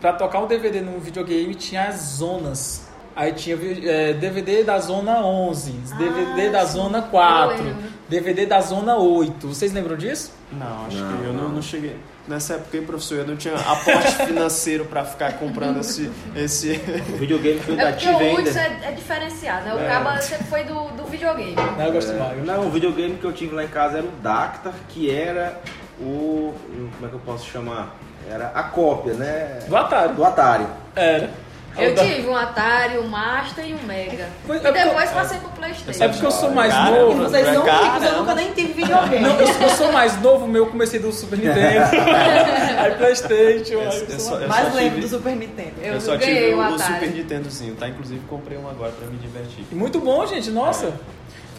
pra 0.00 0.12
tocar 0.12 0.40
o 0.40 0.46
DVD 0.46 0.80
num 0.80 0.98
videogame 0.98 1.54
tinha 1.54 1.84
as 1.88 1.96
zonas. 2.16 2.88
Aí 3.14 3.32
tinha 3.32 3.56
é, 3.84 4.14
DVD 4.14 4.64
da 4.64 4.78
zona 4.78 5.24
11, 5.24 5.72
DVD 5.98 6.48
da 6.50 6.64
sim. 6.64 6.72
zona 6.74 7.02
4, 7.02 7.56
Eu 7.56 7.64
lembro. 7.64 7.99
DVD 8.10 8.44
da 8.44 8.60
zona 8.60 8.96
8. 8.96 9.46
Vocês 9.48 9.72
lembram 9.72 9.96
disso? 9.96 10.32
Não, 10.52 10.86
acho 10.86 10.96
Não, 10.98 11.16
que 11.18 11.24
eu 11.24 11.32
não, 11.32 11.48
não. 11.48 11.62
cheguei. 11.62 11.96
Nessa 12.26 12.54
época, 12.54 12.76
hein, 12.76 12.84
professor, 12.84 13.18
eu 13.18 13.26
não 13.26 13.36
tinha 13.36 13.54
aporte 13.54 14.12
financeiro 14.26 14.84
para 14.84 15.04
ficar 15.04 15.34
comprando 15.38 15.80
esse, 15.80 16.10
esse, 16.36 16.80
O 17.12 17.16
videogame 17.16 17.58
foi 17.60 17.74
É 17.74 17.76
da 17.76 17.92
T-Venda. 17.92 18.40
Hudson 18.40 18.58
é, 18.58 18.80
é 18.88 18.92
diferenciado, 18.92 19.64
né? 19.66 19.74
O 19.74 19.78
É. 19.80 19.88
cabo 19.88 20.22
sempre 20.22 20.44
foi 20.46 20.64
do, 20.64 20.74
do 20.96 21.04
videogame. 21.04 21.54
Não, 21.54 21.84
eu 21.86 21.92
gosto 21.92 22.10
É, 22.12 22.16
mais. 22.18 22.44
não, 22.44 22.66
o 22.66 22.70
videogame 22.70 23.14
que 23.16 23.24
eu 23.24 23.32
tive 23.32 23.54
lá 23.54 23.64
em 23.64 23.68
casa 23.68 23.98
era 23.98 24.06
o 24.06 24.10
Dactar, 24.22 24.74
que 24.88 25.10
era 25.10 25.60
o. 26.00 26.52
Como 26.96 27.06
é 27.06 27.08
que 27.08 27.14
eu 27.14 27.20
posso 27.24 27.46
chamar? 27.48 27.94
Era 28.28 28.48
a 28.48 28.62
cópia, 28.64 29.14
né? 29.14 29.60
Do 29.68 29.76
Atari. 29.76 30.12
Do 30.14 30.24
Atari. 30.24 30.66
Era. 30.94 31.30
Eu 31.78 31.94
tive 31.94 32.28
um 32.28 32.36
Atari, 32.36 32.98
um 32.98 33.06
Master 33.06 33.64
e 33.66 33.74
um 33.74 33.82
Mega. 33.86 34.28
Foi- 34.46 34.56
E 34.58 34.66
é 34.66 34.72
depois 34.72 35.10
passei 35.10 35.38
pro 35.38 35.48
Playstation. 35.50 36.04
É 36.04 36.08
porque 36.08 36.26
eu 36.26 36.30
sou 36.30 36.50
mais 36.50 36.72
Cara, 36.72 36.96
E 36.96 37.00
novo. 37.00 37.22
vocês 37.22 37.46
não 37.54 37.62
Caramba. 37.62 37.94
ficam, 38.00 38.12
eu 38.12 38.18
nunca 38.20 38.34
nem 38.34 38.52
tive 38.52 38.72
videogame. 38.72 39.20
Não, 39.20 39.40
eu, 39.40 39.48
eu 39.48 39.68
sou 39.70 39.92
mais 39.92 40.20
novo, 40.20 40.46
meu 40.46 40.64
eu 40.64 40.70
comecei 40.70 40.98
do 41.00 41.12
Super 41.12 41.38
Nintendo. 41.38 41.84
aí 42.80 42.94
Playstation. 42.96 43.74
Eu- 43.74 43.80
aí 43.90 44.06
eu 44.08 44.20
só- 44.20 44.38
eu 44.40 44.48
Mais 44.48 44.74
lembro 44.74 44.94
tive- 44.96 45.00
do 45.02 45.08
Super 45.16 45.36
Nintendo. 45.36 45.72
Eu 45.82 45.94
Eu, 45.94 46.00
só 46.00 46.16
ganhei 46.16 46.34
tive 46.50 46.54
um 46.54 46.58
o, 46.70 46.74
o. 46.74 46.78
Super 46.78 47.10
Nintendozinho, 47.10 47.74
tá? 47.76 47.88
Inclusive 47.88 48.20
comprei 48.28 48.58
um 48.58 48.68
agora 48.68 48.92
pra 48.92 49.06
me 49.06 49.16
divertir. 49.18 49.64
E 49.70 49.74
muito 49.74 49.98
bom, 50.00 50.26
gente. 50.26 50.50
Nossa. 50.50 50.92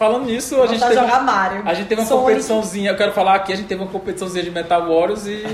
Falando 0.02 0.24
nisso, 0.24 0.60
a 0.60 0.66
gente, 0.66 0.80
teve, 0.80 1.00
Mario. 1.00 1.62
a 1.64 1.74
gente 1.74 1.86
teve 1.86 2.00
uma 2.00 2.08
Sonic. 2.08 2.26
competiçãozinha. 2.26 2.90
Eu 2.90 2.96
quero 2.96 3.12
falar 3.12 3.36
aqui, 3.36 3.52
a 3.52 3.56
gente 3.56 3.68
teve 3.68 3.80
uma 3.80 3.88
competiçãozinha 3.88 4.42
de 4.42 4.50
Metal 4.50 4.80
Warriors 4.80 5.28
e 5.28 5.44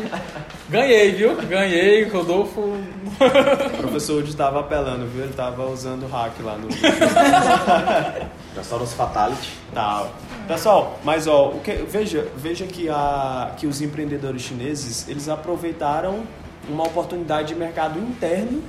ganhei, 0.70 1.12
viu? 1.12 1.36
Ganhei, 1.36 2.04
Rodolfo. 2.04 2.62
O 2.62 3.76
professor 3.76 4.14
Woody 4.14 4.34
tava 4.34 4.60
apelando, 4.60 5.06
viu? 5.06 5.24
Ele 5.24 5.34
tava 5.34 5.66
usando 5.66 6.04
o 6.04 6.08
hack 6.08 6.32
lá 6.42 6.56
no. 6.56 6.68
Nos 8.56 8.92
Fatality. 8.94 9.52
Tal. 9.74 10.14
Pessoal, 10.46 10.98
mas 11.04 11.26
ó, 11.26 11.48
o 11.50 11.60
que, 11.60 11.72
veja, 11.72 12.26
veja 12.34 12.64
que, 12.64 12.88
a, 12.88 13.52
que 13.54 13.66
os 13.66 13.82
empreendedores 13.82 14.40
chineses 14.40 15.06
eles 15.10 15.28
aproveitaram 15.28 16.22
uma 16.70 16.84
oportunidade 16.84 17.48
de 17.48 17.54
mercado 17.54 17.98
interno, 17.98 18.62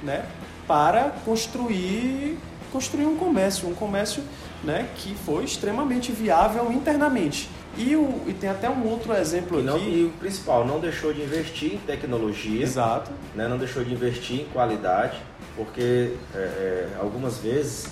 né, 0.00 0.26
para 0.68 1.10
construir 1.24 2.38
construir 2.74 3.06
um 3.06 3.16
comércio, 3.16 3.68
um 3.68 3.74
comércio, 3.74 4.20
né, 4.64 4.88
que 4.96 5.14
foi 5.14 5.44
extremamente 5.44 6.10
viável 6.12 6.72
internamente. 6.72 7.48
E, 7.76 7.96
o, 7.96 8.22
e 8.26 8.32
tem 8.32 8.48
até 8.48 8.70
um 8.70 8.86
outro 8.86 9.12
exemplo 9.14 9.58
E, 9.58 9.62
não, 9.62 9.76
aqui. 9.76 9.84
e 9.84 10.04
o 10.04 10.10
principal, 10.18 10.64
não 10.64 10.78
deixou 10.78 11.12
de 11.12 11.22
investir 11.22 11.74
em 11.74 11.78
tecnologia. 11.78 12.62
Exato. 12.62 13.10
né, 13.34 13.48
não 13.48 13.58
deixou 13.58 13.84
de 13.84 13.92
investir 13.92 14.40
em 14.40 14.44
qualidade, 14.46 15.20
porque 15.56 16.12
é, 16.34 16.38
é, 16.38 16.88
algumas 17.00 17.38
vezes 17.38 17.88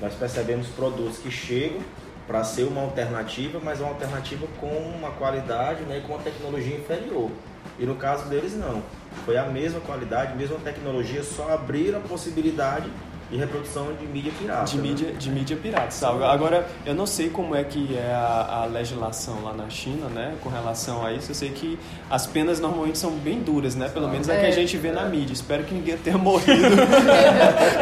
nós 0.00 0.14
percebemos 0.14 0.68
produtos 0.68 1.18
que 1.18 1.30
chegam 1.30 1.80
para 2.26 2.42
ser 2.42 2.64
uma 2.64 2.82
alternativa, 2.82 3.60
mas 3.62 3.80
uma 3.80 3.90
alternativa 3.90 4.46
com 4.60 4.66
uma 4.66 5.10
qualidade 5.10 5.82
né, 5.82 6.02
com 6.06 6.14
uma 6.14 6.22
tecnologia 6.22 6.76
inferior. 6.76 7.30
E 7.78 7.84
no 7.84 7.94
caso 7.94 8.28
deles 8.28 8.54
não. 8.54 8.82
Foi 9.24 9.36
a 9.36 9.44
mesma 9.44 9.80
qualidade, 9.80 10.36
mesma 10.36 10.58
tecnologia, 10.58 11.22
só 11.22 11.52
abriram 11.52 11.98
a 11.98 12.02
possibilidade 12.02 12.90
de 13.30 13.36
reprodução 13.36 13.92
de 13.94 14.06
mídia 14.06 14.32
pirata. 14.38 14.64
De 14.64 14.76
né? 14.76 14.82
mídia, 14.82 15.12
de 15.12 15.30
mídia 15.30 15.56
pirata. 15.56 15.90
sabe? 15.90 16.22
Agora, 16.22 16.68
eu 16.84 16.94
não 16.94 17.06
sei 17.06 17.28
como 17.28 17.54
é 17.56 17.64
que 17.64 17.96
é 17.96 18.12
a, 18.12 18.62
a 18.62 18.66
legislação 18.66 19.42
lá 19.42 19.52
na 19.52 19.68
China, 19.68 20.08
né? 20.08 20.36
Com 20.42 20.48
relação 20.48 21.04
a 21.04 21.12
isso. 21.12 21.32
Eu 21.32 21.34
sei 21.34 21.50
que 21.50 21.76
as 22.08 22.26
penas 22.26 22.60
normalmente 22.60 22.98
são 22.98 23.10
bem 23.10 23.40
duras, 23.40 23.74
né? 23.74 23.88
Pelo 23.88 24.08
menos 24.08 24.28
é, 24.28 24.38
que 24.38 24.46
a 24.46 24.48
É. 24.48 24.52
gente 24.52 24.76
vê 24.76 24.92
na 24.92 25.02
mídia. 25.06 25.32
Espero 25.32 25.64
que 25.64 25.74
ninguém 25.74 25.96
tenha 25.98 26.16
morrido 26.16 26.68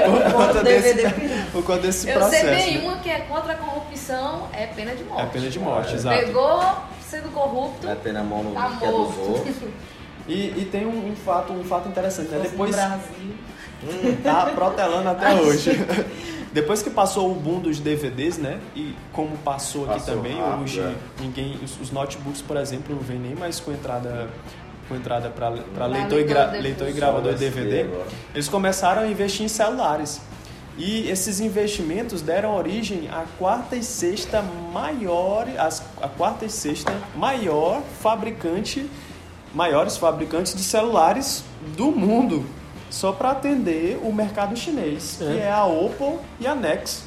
por, 0.06 0.32
conta 0.32 0.60
o 0.60 0.64
desse, 0.64 0.94
por 1.52 1.64
conta 1.64 1.78
desse 1.80 2.08
Eu 2.08 2.18
processo. 2.18 2.46
sei 2.46 2.54
bem 2.54 2.78
né? 2.78 2.84
uma 2.88 2.96
que 2.98 3.10
é 3.10 3.20
contra 3.20 3.52
a 3.52 3.56
corrupção, 3.56 4.48
é 4.52 4.66
pena 4.66 4.94
de 4.94 5.04
morte. 5.04 5.22
É 5.22 5.26
pena 5.26 5.50
de 5.50 5.58
morte, 5.58 5.94
exato. 5.94 6.24
Pegou 6.24 6.60
sendo 7.02 7.30
corrupto, 7.32 7.86
Metendo 7.86 8.18
a 8.18 8.22
mão 8.24 8.42
no 8.42 8.52
tá 8.52 8.78
é 8.80 8.86
morto. 8.90 9.44
E, 10.26 10.54
e 10.56 10.68
tem 10.72 10.86
um, 10.86 11.10
um 11.10 11.14
fato, 11.14 11.52
um 11.52 11.62
fato 11.62 11.86
interessante, 11.86 12.30
né? 12.30 12.38
Depois 12.44 12.70
no 12.70 12.76
Brasil. 12.78 13.34
Hum, 13.84 14.16
tá 14.22 14.46
protelando 14.54 15.08
até 15.08 15.34
hoje. 15.40 15.70
Depois 16.52 16.82
que 16.82 16.90
passou 16.90 17.30
o 17.32 17.34
boom 17.34 17.58
dos 17.60 17.80
DVDs, 17.80 18.38
né? 18.38 18.60
E 18.76 18.94
como 19.12 19.36
passou 19.38 19.84
aqui 19.86 19.94
Passou 20.00 20.16
também, 20.16 20.38
rápido, 20.38 20.62
hoje 20.62 20.80
é. 20.80 20.94
ninguém. 21.20 21.58
Os, 21.64 21.80
os 21.80 21.90
notebooks, 21.90 22.40
por 22.42 22.56
exemplo, 22.56 22.94
não 22.94 23.02
vem 23.02 23.18
nem 23.18 23.34
mais 23.34 23.58
com 23.60 23.72
entrada 23.72 24.28
com 24.88 24.94
entrada 24.94 25.30
para 25.30 25.48
leitor, 25.48 26.12
e 26.12 26.22
leitor 26.22 26.24
gra- 26.24 26.44
de 26.46 26.58
leitor 26.60 26.82
e 26.88 26.92
DVD. 26.92 26.92
gravador 27.00 27.34
DVD. 27.34 27.86
Eles 28.34 28.48
começaram 28.48 29.02
a 29.02 29.06
investir 29.06 29.44
em 29.44 29.48
celulares. 29.48 30.20
E 30.76 31.08
esses 31.08 31.40
investimentos 31.40 32.20
deram 32.20 32.54
origem 32.54 33.08
à 33.10 33.24
quarta 33.38 33.76
e 33.76 33.82
sexta 33.82 34.42
maior, 34.72 35.46
as- 35.58 35.82
a 36.02 36.08
quarta 36.08 36.44
e 36.44 36.50
sexta 36.50 36.92
maior 37.16 37.80
fabricante, 38.02 38.88
maiores 39.54 39.96
fabricantes 39.96 40.54
de 40.54 40.62
celulares 40.62 41.42
do 41.76 41.86
mundo, 41.90 42.44
só 42.94 43.10
para 43.10 43.32
atender 43.32 43.98
o 44.04 44.12
mercado 44.12 44.56
chinês, 44.56 45.16
que 45.18 45.38
é 45.38 45.50
a 45.50 45.64
Oppo 45.64 46.20
e 46.38 46.46
a 46.46 46.54
Nex. 46.54 47.04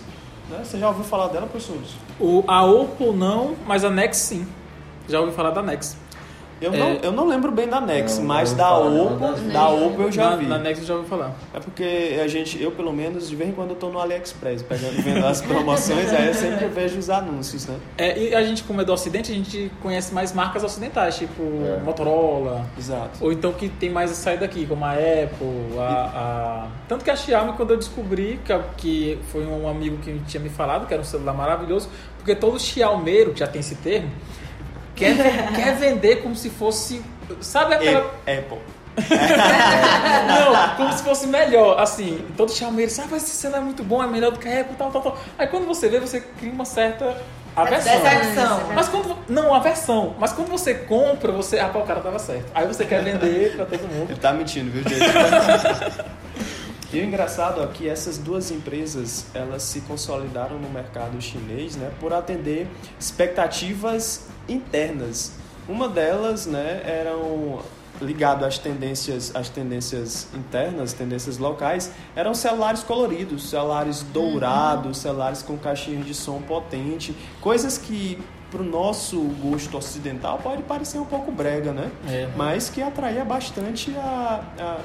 Né? 0.49 0.59
Você 0.63 0.77
já 0.77 0.89
ouviu 0.89 1.05
falar 1.05 1.29
dela, 1.29 1.47
professor? 1.47 1.77
O, 2.19 2.43
a 2.45 2.65
Oppo 2.65 3.13
não, 3.13 3.55
mas 3.65 3.85
a 3.85 3.89
Nex 3.89 4.17
sim. 4.17 4.45
Já 5.07 5.21
ouvi 5.21 5.31
falar 5.31 5.51
da 5.51 5.61
Nex. 5.61 5.95
Eu, 6.59 6.73
É. 6.73 6.77
não, 6.77 6.87
eu 7.03 7.11
não 7.11 7.27
lembro 7.27 7.51
bem 7.51 7.67
da 7.67 7.79
Nex, 7.79 8.17
Não, 8.17 8.25
mas 8.25 8.51
da 8.53 8.63
falar, 8.65 8.89
Oppo, 9.03 9.41
da 9.53 9.69
Oppo 9.69 10.01
eu 10.01 10.11
já 10.11 10.31
na, 10.31 10.35
vi. 10.37 10.45
na 10.47 10.57
Nex 10.57 10.79
eu 10.79 10.85
já 10.85 10.95
ouvi 10.95 11.07
falar. 11.07 11.35
É 11.53 11.59
porque 11.59 12.19
a 12.23 12.27
gente, 12.27 12.61
eu 12.61 12.71
pelo 12.71 12.91
menos, 12.91 13.29
de 13.29 13.35
vez 13.35 13.49
em 13.49 13.53
quando 13.53 13.69
eu 13.71 13.75
tô 13.75 13.89
no 13.89 13.99
AliExpress, 13.99 14.63
pegando, 14.63 15.01
vendo 15.03 15.25
as 15.25 15.39
promoções, 15.41 16.11
aí 16.11 16.27
eu 16.27 16.33
sempre 16.33 16.67
vejo 16.67 16.97
os 16.97 17.09
anúncios, 17.09 17.67
né? 17.67 17.75
É, 17.97 18.17
e 18.19 18.33
a 18.35 18.41
gente, 18.43 18.63
como 18.63 18.81
é 18.81 18.83
do 18.85 18.91
Ocidente, 18.91 19.31
a 19.31 19.35
gente 19.35 19.71
conhece 19.83 20.13
mais 20.13 20.33
marcas 20.33 20.63
ocidentais, 20.63 21.15
tipo 21.17 21.43
Motorola. 21.85 22.65
Exato. 22.77 23.23
Ou 23.23 23.31
então 23.31 23.53
que 23.53 23.69
tem 23.69 23.89
mais 23.89 24.09
saída 24.11 24.41
daqui, 24.41 24.65
como 24.65 24.83
a 24.83 24.93
Apple, 24.93 25.77
a, 25.79 25.83
a- 25.83 26.67
Tanto 26.87 27.03
que 27.03 27.11
a 27.11 27.15
Xiaomi, 27.15 27.53
quando 27.53 27.71
eu 27.71 27.77
descobri, 27.77 28.39
que, 28.43 28.53
que 28.77 29.19
foi 29.31 29.45
um 29.45 29.67
amigo 29.69 29.97
que 29.97 30.19
tinha 30.27 30.41
me 30.41 30.49
falado, 30.49 30.87
que 30.87 30.93
era 30.93 31.01
um 31.01 31.05
celular 31.05 31.33
maravilhoso, 31.33 31.89
porque 32.17 32.33
todo 32.35 32.59
xiaomeiro, 32.59 33.31
que 33.33 33.39
já 33.39 33.47
tem 33.47 33.59
esse 33.59 33.75
termo, 33.75 34.09
quer, 34.97 35.53
quer 35.53 35.75
vender 35.75 36.17
como 36.17 36.35
se 36.35 36.49
fosse... 36.49 37.01
Sabe 37.41 37.75
aquela... 37.75 38.11
E- 38.25 38.37
Apple. 38.37 38.59
Não, 40.27 40.75
como 40.75 40.91
se 40.91 41.03
fosse 41.03 41.27
melhor, 41.27 41.79
assim, 41.79 42.25
todo 42.35 42.51
xiaomeiro, 42.51 42.89
sabe, 42.89 43.15
esse 43.15 43.29
celular 43.29 43.59
é 43.59 43.63
muito 43.63 43.83
bom, 43.83 44.03
é 44.03 44.07
melhor 44.07 44.31
do 44.31 44.39
que 44.39 44.47
a 44.47 44.61
Apple, 44.61 44.75
tal, 44.75 44.89
tal, 44.91 45.01
tal. 45.01 45.17
Aí 45.37 45.45
quando 45.47 45.67
você 45.67 45.87
vê, 45.87 45.99
você 45.99 46.19
cria 46.19 46.51
uma 46.51 46.65
certa 46.65 47.15
aversão. 47.55 47.93
Decepção. 48.01 48.61
Mas 48.73 48.87
quando. 48.89 49.15
Não, 49.29 49.53
aversão. 49.53 50.15
Mas 50.19 50.33
quando 50.33 50.49
você 50.49 50.73
compra, 50.73 51.31
você. 51.31 51.59
Ah, 51.59 51.69
pá, 51.69 51.79
o 51.79 51.83
cara 51.85 51.99
tava 51.99 52.17
certo. 52.17 52.45
Aí 52.55 52.65
você 52.65 52.85
quer 52.85 53.03
vender 53.03 53.55
pra 53.55 53.65
todo 53.65 53.81
mundo. 53.87 54.09
Ele 54.09 54.19
tá 54.19 54.33
mentindo, 54.33 54.71
viu, 54.71 54.83
gente? 54.83 55.05
E 56.97 57.01
o 57.01 57.03
engraçado 57.03 57.61
é 57.61 57.67
que 57.67 57.87
essas 57.87 58.17
duas 58.17 58.49
empresas, 58.49 59.27
elas 59.31 59.61
se 59.61 59.81
consolidaram 59.81 60.57
no 60.57 60.67
mercado 60.67 61.21
chinês, 61.21 61.75
né, 61.75 61.91
por 61.99 62.11
atender 62.11 62.67
expectativas 62.99 64.25
internas. 64.49 65.33
Uma 65.69 65.87
delas, 65.87 66.47
né, 66.47 66.81
eram 66.83 67.59
ligado 68.01 68.43
às 68.43 68.57
tendências, 68.57 69.35
às 69.35 69.47
tendências 69.47 70.27
internas, 70.33 70.91
tendências 70.93 71.37
locais, 71.37 71.91
eram 72.15 72.33
celulares 72.33 72.81
coloridos, 72.81 73.47
celulares 73.47 74.01
dourados, 74.01 74.97
celulares 74.97 75.43
com 75.43 75.55
caixinhas 75.55 76.03
de 76.03 76.15
som 76.15 76.41
potente, 76.41 77.15
coisas 77.39 77.77
que 77.77 78.17
para 78.49 78.61
o 78.61 78.65
nosso 78.65 79.19
gosto 79.39 79.77
ocidental 79.77 80.39
pode 80.41 80.63
parecer 80.63 80.97
um 80.97 81.05
pouco 81.05 81.31
brega, 81.31 81.73
né? 81.73 81.91
É. 82.07 82.27
Mas 82.35 82.69
que 82.69 82.81
atraía 82.81 83.23
bastante 83.23 83.93
a, 83.97 84.41
a 84.57 84.77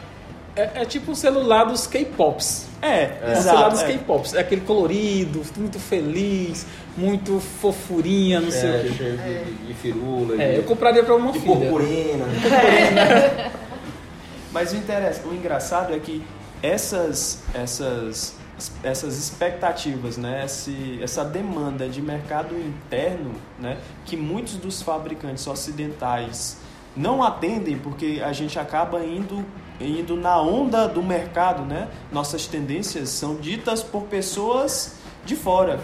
É, 0.55 0.83
é 0.83 0.85
tipo 0.85 1.13
o 1.13 1.17
celular 1.17 1.65
dos 1.65 1.87
K-Pops. 1.87 2.67
é, 2.83 3.05
É. 3.23 3.35
O 3.39 3.43
celular 3.43 3.69
dos 3.71 3.81
é. 3.83 3.87
K-Pops. 3.87 4.35
É 4.35 4.41
aquele 4.41 4.61
colorido, 4.61 5.43
muito 5.57 5.79
feliz, 5.79 6.67
muito 6.97 7.41
fofurinha, 7.41 8.41
não 8.41 8.51
sei 8.51 8.71
o 8.71 8.75
É, 8.75 8.83
quê. 8.83 8.89
cheio 8.93 9.17
de, 9.17 9.67
de 9.69 9.75
firula, 9.75 10.43
É, 10.43 10.51
de, 10.53 10.57
eu 10.59 10.63
compraria 10.65 11.03
pra 11.03 11.15
uma 11.17 11.33
de 11.33 11.41
filha. 11.41 11.57
purpurina. 11.57 12.25
Mas 14.53 14.73
o, 14.73 14.77
interessa, 14.77 15.27
o 15.27 15.35
engraçado 15.35 15.95
é 15.95 15.99
que 15.99 16.23
essas, 16.63 17.43
essas, 17.55 18.35
essas 18.85 19.17
expectativas, 19.17 20.19
né? 20.19 20.43
Esse, 20.45 20.99
essa 21.03 21.25
demanda 21.25 21.89
de 21.89 22.03
mercado 22.03 22.55
interno, 22.55 23.33
né? 23.59 23.79
que 24.05 24.17
muitos 24.17 24.57
dos 24.57 24.83
fabricantes 24.83 25.47
ocidentais 25.47 26.59
não 26.95 27.23
atendem 27.23 27.79
porque 27.79 28.21
a 28.23 28.33
gente 28.35 28.59
acaba 28.59 29.03
indo, 29.03 29.43
indo 29.81 30.17
na 30.17 30.41
onda 30.41 30.87
do 30.87 31.03
mercado. 31.03 31.65
Né? 31.65 31.89
Nossas 32.11 32.47
tendências 32.47 33.09
são 33.09 33.37
ditas 33.37 33.83
por 33.83 34.03
pessoas 34.05 34.97
de 35.25 35.37
fora. 35.37 35.81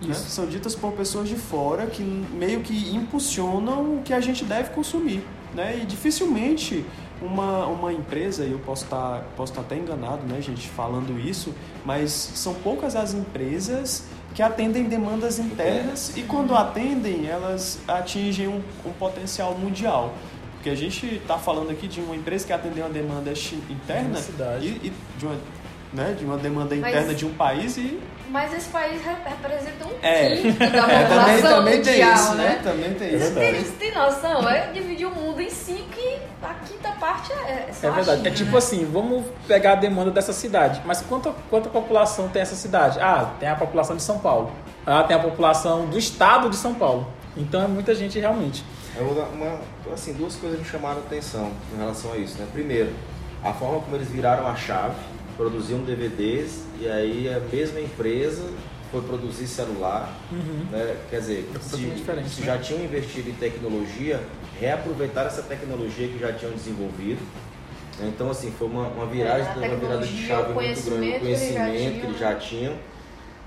né? 0.00 0.14
São 0.14 0.46
ditas 0.46 0.74
por 0.74 0.92
pessoas 0.92 1.28
de 1.28 1.36
fora 1.36 1.86
que 1.86 2.02
meio 2.02 2.60
que 2.60 2.94
impulsionam 2.94 3.96
o 3.96 4.02
que 4.02 4.12
a 4.12 4.20
gente 4.20 4.44
deve 4.44 4.70
consumir. 4.70 5.24
Né? 5.54 5.78
E 5.82 5.86
dificilmente 5.86 6.84
uma, 7.22 7.66
uma 7.66 7.92
empresa, 7.92 8.44
e 8.44 8.52
eu 8.52 8.58
posso 8.58 8.84
estar 8.84 9.24
posso 9.36 9.52
estar 9.52 9.62
até 9.62 9.76
enganado, 9.76 10.26
né, 10.26 10.40
gente, 10.40 10.68
falando 10.68 11.18
isso, 11.18 11.54
mas 11.84 12.10
são 12.12 12.54
poucas 12.54 12.96
as 12.96 13.14
empresas 13.14 14.04
que 14.34 14.42
atendem 14.42 14.84
demandas 14.84 15.38
internas 15.38 16.12
e 16.16 16.22
quando 16.22 16.56
atendem, 16.56 17.26
elas 17.26 17.78
atingem 17.86 18.48
um, 18.48 18.60
um 18.84 18.92
potencial 18.92 19.54
mundial. 19.54 20.12
Porque 20.64 20.70
a 20.74 20.80
gente 20.80 21.16
está 21.16 21.36
falando 21.36 21.70
aqui 21.70 21.86
de 21.86 22.00
uma 22.00 22.16
empresa 22.16 22.46
que 22.46 22.50
atendeu 22.50 22.86
uma 22.86 22.90
demanda 22.90 23.30
interna 23.68 24.16
cidade. 24.16 24.66
e, 24.66 24.86
e 24.86 24.92
de, 25.18 25.26
uma, 25.26 25.36
né, 25.92 26.16
de 26.18 26.24
uma 26.24 26.38
demanda 26.38 26.74
Mas- 26.74 26.88
interna 26.88 27.14
de 27.14 27.26
um 27.26 27.34
país 27.34 27.76
e 27.76 28.00
Mas 28.30 28.50
esse 28.54 28.70
país 28.70 28.98
re- 29.04 29.12
representa 29.26 29.84
um 29.86 29.90
É. 30.00 30.36
quinto 30.36 30.58
da 30.58 30.64
É, 30.64 30.70
também, 30.70 31.04
população 31.06 31.50
também 31.58 31.82
tem 31.82 31.92
mundial, 31.92 32.14
isso, 32.14 32.34
né? 32.36 32.48
né? 32.48 32.60
Também 32.62 32.94
tem 32.94 33.14
isso. 33.14 33.24
Você 33.26 33.34
tem, 33.40 33.54
você 33.62 33.72
tem 33.72 33.92
noção? 33.94 34.48
É 34.48 34.72
dividir 34.72 35.06
o 35.06 35.10
mundo 35.14 35.38
em 35.42 35.50
cinco 35.50 35.98
e 35.98 36.18
a 36.42 36.54
quinta 36.66 36.92
parte 36.92 37.30
é 37.30 37.68
só 37.70 37.88
É 37.88 37.90
a 37.90 37.92
verdade. 37.92 38.16
China, 38.22 38.28
É 38.30 38.32
tipo 38.32 38.52
né? 38.52 38.56
assim, 38.58 38.88
vamos 38.90 39.26
pegar 39.46 39.72
a 39.72 39.76
demanda 39.76 40.10
dessa 40.10 40.32
cidade. 40.32 40.80
Mas 40.86 41.02
quanta, 41.02 41.30
quanta 41.50 41.68
população 41.68 42.28
tem 42.30 42.40
essa 42.40 42.56
cidade? 42.56 42.98
Ah, 43.02 43.32
tem 43.38 43.50
a 43.50 43.54
população 43.54 43.94
de 43.96 44.02
São 44.02 44.18
Paulo. 44.18 44.50
Ah, 44.86 45.02
tem 45.04 45.14
a 45.14 45.20
população 45.20 45.84
do 45.84 45.98
estado 45.98 46.48
de 46.48 46.56
São 46.56 46.72
Paulo. 46.72 47.06
Então 47.36 47.62
é 47.62 47.66
muita 47.68 47.94
gente 47.94 48.18
realmente. 48.18 48.64
É 48.96 49.00
uma, 49.02 49.24
uma- 49.26 49.60
assim, 49.92 50.12
duas 50.12 50.36
coisas 50.36 50.58
me 50.58 50.64
chamaram 50.64 50.98
a 50.98 51.00
atenção 51.00 51.50
em 51.74 51.78
relação 51.78 52.12
a 52.12 52.16
isso. 52.16 52.38
Né? 52.38 52.46
Primeiro, 52.52 52.90
a 53.42 53.52
forma 53.52 53.80
como 53.80 53.96
eles 53.96 54.08
viraram 54.08 54.46
a 54.46 54.54
chave, 54.54 54.94
produziam 55.36 55.80
DVDs 55.80 56.62
e 56.80 56.88
aí 56.88 57.28
a 57.28 57.40
mesma 57.40 57.80
empresa 57.80 58.42
foi 58.92 59.02
produzir 59.02 59.48
celular. 59.48 60.12
Né? 60.70 60.96
Quer 61.10 61.20
dizer, 61.20 61.50
É 61.54 61.58
se, 61.58 61.76
se 62.28 62.40
né? 62.40 62.46
já 62.46 62.58
tinham 62.58 62.84
investido 62.84 63.28
em 63.30 63.34
tecnologia, 63.34 64.20
reaproveitar 64.60 65.26
essa 65.26 65.42
tecnologia 65.42 66.06
que 66.06 66.18
já 66.18 66.32
tinham 66.32 66.52
desenvolvido. 66.54 67.20
né? 67.98 68.12
Então, 68.14 68.30
assim, 68.30 68.52
foi 68.56 68.68
uma, 68.68 68.86
uma 68.86 69.06
viragem, 69.06 69.50
É, 69.60 69.68
uma 69.68 69.76
virada 69.76 70.06
de 70.06 70.26
chave 70.26 70.52
muito 70.52 70.82
grande, 70.84 71.16
o 71.16 71.20
conhecimento 71.20 71.20
que 71.20 71.26
eles 71.26 71.40
já 71.52 71.64
conhecimento 71.64 71.74
que 71.74 71.90
tinham, 71.90 72.04
eles 72.08 72.18
já 72.20 72.34
tinham. 72.36 72.74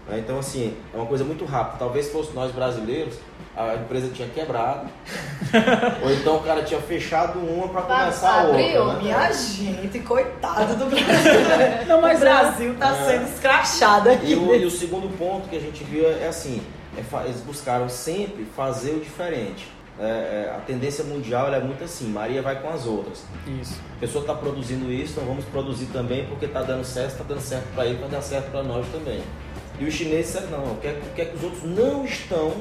Né? 0.10 0.20
Então, 0.20 0.40
assim, 0.40 0.76
é 0.94 0.98
uma 0.98 1.06
coisa 1.06 1.24
muito 1.24 1.46
rápida. 1.46 1.78
Talvez 1.80 2.12
fosse 2.12 2.34
nós 2.34 2.52
brasileiros, 2.52 3.16
a 3.56 3.76
empresa 3.76 4.10
tinha 4.14 4.28
quebrado, 4.28 4.88
ou 6.04 6.12
então 6.12 6.38
o 6.38 6.44
cara 6.44 6.62
tinha 6.64 6.80
fechado 6.80 7.40
uma 7.40 7.68
para 7.70 7.82
Tá, 7.82 8.00
começar 8.02 8.30
a 8.30 8.42
abriu, 8.42 8.82
outra. 8.82 8.94
Né? 8.98 9.04
Minha 9.04 9.32
gente, 9.32 10.00
coitado 10.00 10.76
do 10.76 10.86
Brasil. 10.90 11.86
Não, 11.88 12.02
mas 12.02 12.18
o 12.18 12.22
Brasil 12.22 12.76
tá 12.78 12.90
É. 12.92 13.06
sendo 13.12 13.28
escrachado 13.34 14.10
aqui. 14.10 14.32
E 14.32 14.36
o, 14.36 14.56
e 14.56 14.66
o 14.66 14.72
segundo 14.72 15.10
ponto 15.18 15.50
que 15.50 15.56
a 15.56 15.60
gente 15.60 15.84
viu 15.84 16.06
é 16.08 16.28
assim, 16.28 16.62
é 16.96 17.26
eles 17.26 17.42
buscaram 17.42 17.90
sempre 17.90 18.46
fazer 18.56 18.92
o 18.92 19.00
diferente. 19.00 19.68
É, 20.00 20.04
é, 20.50 20.54
a 20.56 20.60
tendência 20.60 21.04
mundial 21.04 21.48
ela 21.48 21.58
é 21.58 21.60
muito 21.60 21.84
assim, 21.84 22.06
Maria 22.08 22.40
vai 22.44 22.62
com 22.62 22.70
as 22.70 22.86
outras. 22.86 23.24
Isso. 23.60 23.80
A 23.96 24.00
pessoa 24.00 24.22
está 24.22 24.36
produzindo 24.36 24.92
isso, 24.92 25.14
então 25.14 25.26
vamos 25.26 25.44
produzir 25.46 25.88
também 25.88 26.24
porque 26.28 26.46
está 26.46 26.62
dando 26.62 26.84
certo, 26.84 27.14
está 27.14 27.24
dando 27.24 27.42
certo 27.42 27.66
para 27.74 27.88
ele, 27.88 27.96
vai 27.98 28.08
dar 28.08 28.22
certo 28.22 28.52
para 28.52 28.62
nós 28.62 28.86
também. 28.92 29.24
E 29.80 29.86
os 29.86 29.94
chineses 29.94 30.34
disseram, 30.34 30.50
não, 30.50 30.74
o 30.74 30.78
que, 30.78 30.88
é, 30.88 31.02
que 31.16 31.22
é 31.22 31.26
que 31.26 31.36
os 31.36 31.44
outros 31.44 31.64
não 31.64 32.04
estão 32.06 32.54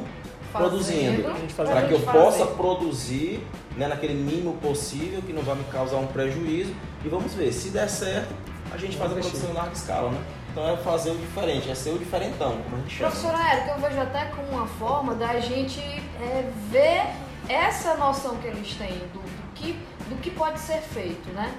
produzindo? 0.52 1.22
Fazendo, 1.22 1.50
faz 1.50 1.68
Para 1.70 1.83
que 1.83 1.94
eu 1.94 1.98
gente 1.98 2.12
possa 2.12 2.38
fazer. 2.38 2.57
produzir 2.57 3.46
né, 3.76 3.88
naquele 3.88 4.14
mínimo 4.14 4.55
possível, 4.55 5.22
que 5.22 5.33
não 5.33 5.42
vai 5.42 5.55
me 5.57 5.64
causar 5.64 5.96
um 5.96 6.07
prejuízo. 6.07 6.74
E 7.05 7.09
vamos 7.09 7.35
ver, 7.35 7.52
se 7.52 7.70
der 7.70 7.88
certo, 7.88 8.35
a 8.72 8.76
gente 8.76 8.96
faz 8.96 9.11
a 9.11 9.14
Vamos 9.14 9.26
produção 9.29 9.50
em 9.50 9.55
larga 9.55 9.72
escala, 9.72 10.11
né? 10.11 10.18
Então 10.50 10.68
é 10.70 10.76
fazer 10.79 11.11
o 11.11 11.16
diferente, 11.16 11.70
é 11.70 11.74
ser 11.74 11.90
o 11.90 11.98
diferentão, 11.98 12.59
como 12.62 12.76
a 12.76 12.79
gente 12.81 12.96
chama. 12.96 13.11
Professora 13.11 13.50
Érica, 13.52 13.70
eu 13.72 13.79
vejo 13.79 14.00
até 14.00 14.24
como 14.26 14.48
uma 14.48 14.66
forma 14.66 15.14
da 15.14 15.38
gente 15.38 15.81
é, 15.81 16.50
ver 16.70 17.02
essa 17.48 17.94
noção 17.96 18.37
que 18.38 18.46
eles 18.46 18.74
têm 18.74 18.98
do, 19.12 19.20
do 19.20 19.55
que, 19.55 19.79
do 20.09 20.16
que 20.20 20.31
pode 20.31 20.59
ser 20.59 20.81
feito, 20.81 21.29
né? 21.35 21.52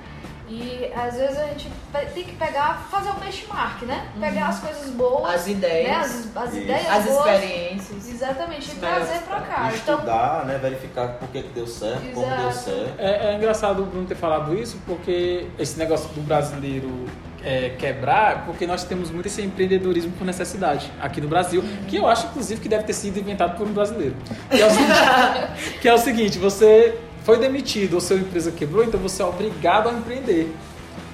E 0.49 0.89
às 0.95 1.15
vezes 1.15 1.37
a 1.37 1.45
gente 1.47 1.69
tem 2.13 2.23
que 2.23 2.35
pegar, 2.35 2.87
fazer 2.89 3.09
o 3.09 3.13
benchmark, 3.15 3.83
né? 3.83 4.07
Pegar 4.19 4.47
as 4.47 4.59
coisas 4.59 4.89
boas, 4.91 5.35
As 5.35 5.45
né? 5.45 5.51
ideias, 5.51 6.05
as, 6.05 6.37
as 6.37 6.49
Isso. 6.53 6.61
ideias 6.61 6.89
as 6.89 7.05
boas, 7.05 7.33
experiências. 7.33 8.09
exatamente, 8.09 8.71
e 8.71 8.75
trazer 8.75 9.19
pra 9.27 9.41
cá. 9.41 9.71
Então, 9.75 9.95
Estudar, 9.95 10.45
né, 10.45 10.57
verificar 10.57 11.07
por 11.13 11.27
que, 11.29 11.43
que 11.43 11.49
deu 11.49 11.67
certo, 11.67 12.13
como 12.13 12.35
deu 12.35 12.51
certo. 12.51 12.93
É, 12.97 13.31
é 13.31 13.35
engraçado 13.35 13.83
o 13.83 13.85
Bruno 13.85 14.07
ter 14.07 14.15
falado 14.15 14.57
isso, 14.57 14.79
porque 14.85 15.47
esse 15.59 15.77
negócio 15.77 16.07
do 16.09 16.21
brasileiro 16.21 17.05
é, 17.43 17.69
quebrar, 17.77 18.45
porque 18.45 18.65
nós 18.65 18.85
temos 18.85 19.11
muito 19.11 19.25
esse 19.27 19.41
empreendedorismo 19.41 20.11
por 20.13 20.25
necessidade 20.25 20.89
aqui 20.99 21.19
no 21.19 21.27
Brasil, 21.27 21.61
que 21.87 21.97
eu 21.97 22.07
acho, 22.07 22.27
inclusive, 22.27 22.61
que 22.61 22.69
deve 22.69 22.83
ter 22.83 22.93
sido 22.93 23.19
inventado 23.19 23.57
por 23.57 23.67
um 23.67 23.73
brasileiro. 23.73 24.15
Que 24.49 24.61
é 24.61 24.65
o 24.65 24.69
seguinte, 24.71 25.79
que 25.81 25.89
é 25.89 25.93
o 25.93 25.97
seguinte 25.97 26.39
você 26.39 26.97
foi 27.27 27.37
demitido 27.37 27.95
ou 27.95 27.99
sua 27.99 28.15
empresa 28.15 28.53
quebrou, 28.53 28.85
então 28.85 28.97
você 28.97 29.21
é 29.21 29.25
obrigado 29.25 29.89
a 29.89 29.91
empreender. 29.91 30.49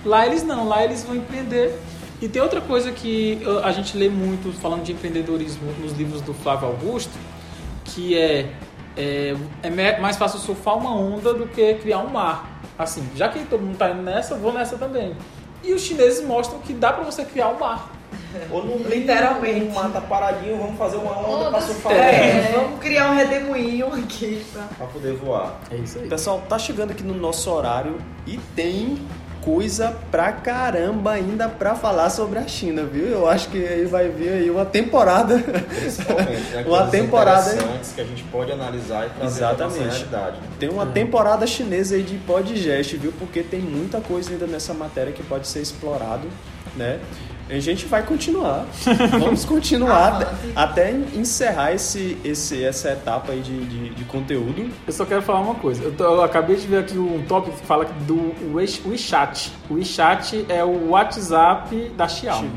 Lá 0.05 0.27
eles 0.27 0.43
não, 0.43 0.67
lá 0.67 0.83
eles 0.83 1.03
vão 1.03 1.15
empreender. 1.15 1.75
E 2.21 2.29
tem 2.29 2.39
outra 2.39 2.61
coisa 2.61 2.91
que 2.91 3.41
a 3.63 3.71
gente 3.71 3.97
lê 3.97 4.09
muito 4.09 4.53
falando 4.59 4.83
de 4.83 4.91
empreendedorismo 4.91 5.71
nos 5.81 5.91
livros 5.93 6.21
do 6.21 6.31
Flávio 6.31 6.67
Augusto, 6.67 7.17
que 7.83 8.15
é, 8.15 8.51
é, 8.95 9.35
é 9.63 9.99
mais 9.99 10.15
fácil 10.15 10.37
surfar 10.37 10.77
uma 10.77 10.95
onda 10.95 11.33
do 11.33 11.47
que 11.47 11.73
criar 11.81 11.97
um 11.97 12.11
mar. 12.11 12.61
Assim, 12.77 13.03
já 13.15 13.27
que 13.27 13.43
todo 13.45 13.63
mundo 13.63 13.77
tá 13.79 13.89
indo 13.89 14.03
nessa, 14.03 14.35
vou 14.35 14.53
nessa 14.53 14.77
também. 14.77 15.17
E 15.63 15.73
os 15.73 15.81
chineses 15.81 16.23
mostram 16.23 16.59
que 16.59 16.73
dá 16.73 16.93
pra 16.93 17.03
você 17.03 17.25
criar 17.25 17.49
um 17.49 17.57
mar. 17.57 17.91
Ou 18.51 18.65
no 18.65 18.77
Literalmente. 18.87 19.73
Tá 19.93 20.01
paradinho, 20.01 20.57
vamos 20.57 20.77
fazer 20.77 20.97
uma 20.97 21.17
onda 21.17 21.49
para 21.49 21.61
surfar 21.61 21.93
É, 21.93 22.51
vamos 22.53 22.79
criar 22.79 23.11
um 23.11 23.15
redemoinho 23.15 23.93
aqui. 23.93 24.45
Pra... 24.51 24.63
para 24.77 24.87
poder 24.87 25.13
voar. 25.13 25.59
É 25.69 25.75
isso 25.75 25.99
aí. 25.99 26.07
Pessoal, 26.07 26.41
tá 26.47 26.57
chegando 26.57 26.91
aqui 26.91 27.03
no 27.03 27.13
nosso 27.13 27.51
horário 27.51 27.97
e 28.25 28.37
tem 28.55 28.97
coisa 29.43 29.93
pra 30.09 30.31
caramba 30.31 31.11
ainda 31.11 31.49
pra 31.49 31.75
falar 31.75 32.09
sobre 32.09 32.39
a 32.39 32.47
China, 32.47 32.83
viu? 32.83 33.07
Eu 33.07 33.27
acho 33.27 33.49
que 33.49 33.57
aí 33.57 33.85
vai 33.85 34.07
vir 34.07 34.29
aí 34.29 34.49
uma 34.49 34.65
temporada. 34.65 35.37
Principalmente, 35.37 36.49
né? 36.51 36.63
Uma 36.65 36.87
temporada, 36.87 37.53
interessantes 37.53 37.91
que 37.93 38.01
a 38.01 38.05
gente 38.05 38.23
pode 38.23 38.51
analisar 38.51 39.07
e 39.07 39.09
trazer 39.09 39.39
Exatamente. 39.39 39.79
realidade. 39.79 40.37
né? 40.37 40.47
Tem 40.59 40.69
uma 40.69 40.85
temporada 40.85 41.45
chinesa 41.45 41.95
aí 41.95 42.03
de 42.03 42.15
podcast, 42.19 42.95
viu? 42.95 43.11
Porque 43.19 43.43
tem 43.43 43.59
muita 43.59 43.99
coisa 43.99 44.31
ainda 44.31 44.47
nessa 44.47 44.73
matéria 44.73 45.11
que 45.11 45.21
pode 45.23 45.47
ser 45.47 45.61
explorado, 45.61 46.27
né? 46.75 46.99
A 47.49 47.59
gente 47.59 47.85
vai 47.85 48.01
continuar. 48.03 48.65
Vamos 49.19 49.45
continuar 49.45 50.13
até, 50.13 50.25
Avante. 50.25 50.53
até 50.55 50.91
encerrar 50.91 51.73
esse, 51.73 52.17
esse, 52.23 52.63
essa 52.63 52.89
etapa 52.91 53.31
aí 53.33 53.41
de, 53.41 53.65
de, 53.65 53.89
de 53.89 54.03
conteúdo. 54.05 54.71
Eu 54.87 54.93
só 54.93 55.05
quero 55.05 55.21
falar 55.21 55.41
uma 55.41 55.55
coisa. 55.55 55.83
Eu, 55.83 55.91
tô- 55.91 56.03
eu 56.05 56.23
acabei 56.23 56.55
de 56.55 56.65
ver 56.65 56.79
aqui 56.79 56.97
um 56.97 57.23
tópico 57.27 57.57
que 57.57 57.65
fala 57.65 57.85
do 58.07 58.33
Wech- 58.55 58.81
WeChat. 58.87 59.51
O 59.69 59.75
WeChat 59.75 60.45
é 60.49 60.63
o 60.63 60.89
WhatsApp 60.89 61.89
da 61.97 62.07
Xiaomi. 62.07 62.49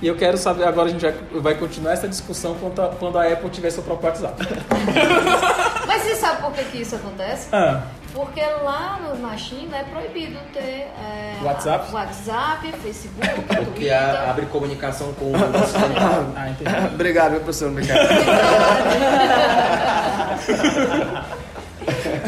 E 0.00 0.06
eu 0.06 0.16
quero 0.16 0.38
saber, 0.38 0.64
agora 0.64 0.88
a 0.88 0.92
gente 0.92 1.02
vai, 1.02 1.12
vai 1.42 1.54
continuar 1.56 1.92
essa 1.92 2.08
discussão 2.08 2.54
quando 2.58 2.80
a, 2.80 2.88
quando 2.88 3.18
a 3.18 3.24
Apple 3.30 3.50
tiver 3.50 3.68
seu 3.68 3.82
próprio 3.82 4.08
WhatsApp. 4.08 4.42
mas 5.86 6.02
você 6.02 6.14
sabe 6.14 6.40
por 6.40 6.52
que, 6.52 6.64
que 6.64 6.78
isso 6.78 6.94
acontece? 6.96 7.48
Ah, 7.52 7.82
Porque 8.12 8.40
lá 8.40 8.98
no- 9.02 9.18
na 9.20 9.36
China 9.36 9.76
é 9.78 9.84
proibido 9.84 10.38
ter 10.52 10.88
é, 11.00 11.36
WhatsApp? 11.42 11.92
WhatsApp, 11.92 12.72
Facebook, 12.82 13.28
Porque 13.46 13.64
Twitter. 13.72 13.96
a- 13.96 14.30
abre 14.30 14.46
comunicação 14.46 15.12
com 15.14 15.26
o 15.26 15.32
ah, 16.36 16.50
entendi. 16.50 16.70
Obrigado, 16.94 17.32
meu 17.32 17.40
professor. 17.40 17.70
Obrigado. 17.70 18.00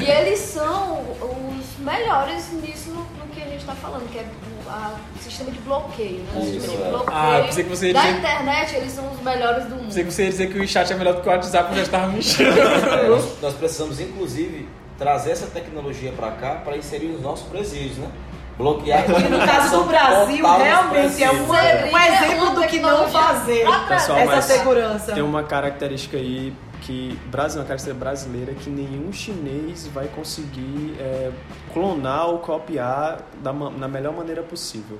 E 0.00 0.04
eles 0.10 0.38
são 0.40 1.00
os 1.20 1.78
melhores 1.84 2.50
nisso 2.52 2.90
no, 2.90 3.00
no 3.02 3.26
que 3.32 3.40
a 3.40 3.44
gente 3.44 3.58
está 3.60 3.74
falando, 3.74 4.08
que 4.10 4.18
é 4.18 4.24
o 4.24 5.22
sistema 5.22 5.50
de 5.50 5.58
bloqueio. 5.60 6.20
Né? 6.20 6.30
O 6.34 6.40
Isso, 6.42 6.52
sistema 6.60 6.84
de 6.84 6.90
bloqueio 6.90 7.16
Ah, 7.18 7.42
pensei 7.44 7.64
que 7.64 7.70
você 7.70 7.86
ia 7.88 7.94
da 7.94 8.00
dizer- 8.02 8.18
internet, 8.18 8.74
eles 8.76 8.92
são 8.92 9.12
os 9.12 9.20
melhores 9.20 9.64
do 9.66 9.76
mundo. 9.76 9.84
Pensei 9.84 10.04
que 10.04 10.12
você 10.12 10.24
ia 10.24 10.30
dizer 10.30 10.52
que 10.52 10.58
o 10.58 10.66
chat 10.66 10.92
é 10.92 10.96
melhor 10.96 11.14
do 11.14 11.22
que 11.22 11.28
o 11.28 11.32
WhatsApp, 11.32 11.70
eu 11.70 11.76
já 11.76 11.82
estava 11.82 12.08
me 12.08 12.18
enchendo. 12.18 12.58
É, 12.58 13.08
nós, 13.08 13.40
nós 13.40 13.54
precisamos, 13.54 14.00
inclusive, 14.00 14.68
trazer 15.02 15.32
essa 15.32 15.46
tecnologia 15.46 16.12
para 16.12 16.30
cá 16.30 16.54
para 16.64 16.76
inserir 16.76 17.08
nos 17.08 17.20
nossos 17.20 17.48
presídios, 17.48 17.98
né? 17.98 18.08
Bloquear. 18.56 19.04
E 19.08 19.28
no 19.28 19.38
caso 19.38 19.78
do 19.78 19.84
Brasil, 19.84 20.44
realmente 20.44 21.24
é 21.24 21.28
Seria 21.28 21.32
um 21.32 21.98
exemplo 21.98 22.50
uma 22.50 22.54
do 22.54 22.66
que 22.68 22.78
não 22.78 23.08
fazer. 23.08 23.66
Pessoal, 23.88 24.18
Essa 24.18 24.36
mas 24.36 24.44
segurança. 24.44 25.12
Tem 25.12 25.22
uma 25.22 25.42
característica 25.42 26.16
aí 26.16 26.54
que 26.82 27.18
Brasil, 27.26 27.60
uma 27.60 27.66
característica 27.66 27.94
brasileira 27.94 28.54
que 28.54 28.70
nenhum 28.70 29.12
chinês 29.12 29.88
vai 29.88 30.06
conseguir 30.06 30.94
é, 31.00 31.32
clonar 31.72 32.28
ou 32.28 32.38
copiar 32.38 33.22
da 33.42 33.52
na 33.52 33.88
melhor 33.88 34.12
maneira 34.12 34.42
possível. 34.42 34.98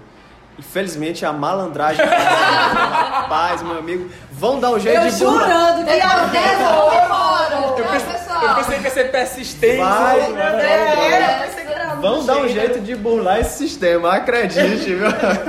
Infelizmente 0.58 1.24
a 1.24 1.32
malandragem, 1.32 2.04
rapaz, 2.04 3.62
meu 3.62 3.78
amigo, 3.78 4.08
vão 4.30 4.60
dar 4.60 4.70
um 4.70 4.78
jeito 4.78 5.00
Eu 5.00 5.10
de 5.10 5.16
burlar. 5.24 5.44
jurando 5.48 5.76
que 5.78 5.92
Depois 5.92 6.04
a 6.04 6.24
devolve 6.26 6.96
fora. 7.08 7.54
Eu 7.54 7.62
Tchau, 7.74 7.84
pensei, 7.92 8.48
eu 8.48 8.54
pensei 8.54 8.78
que 8.78 8.84
ia 8.84 8.90
ser 8.90 9.04
persistente. 9.10 9.76
Vai, 9.78 10.20
É, 10.20 11.38
foi 11.38 11.48
segurando. 11.62 12.00
Vão 12.02 12.24
dar 12.26 12.36
um 12.38 12.48
jeito 12.48 12.80
de 12.80 12.94
burlar 12.96 13.38
esse 13.40 13.58
sistema, 13.58 14.12
acredite, 14.14 14.94
viu? 14.94 15.06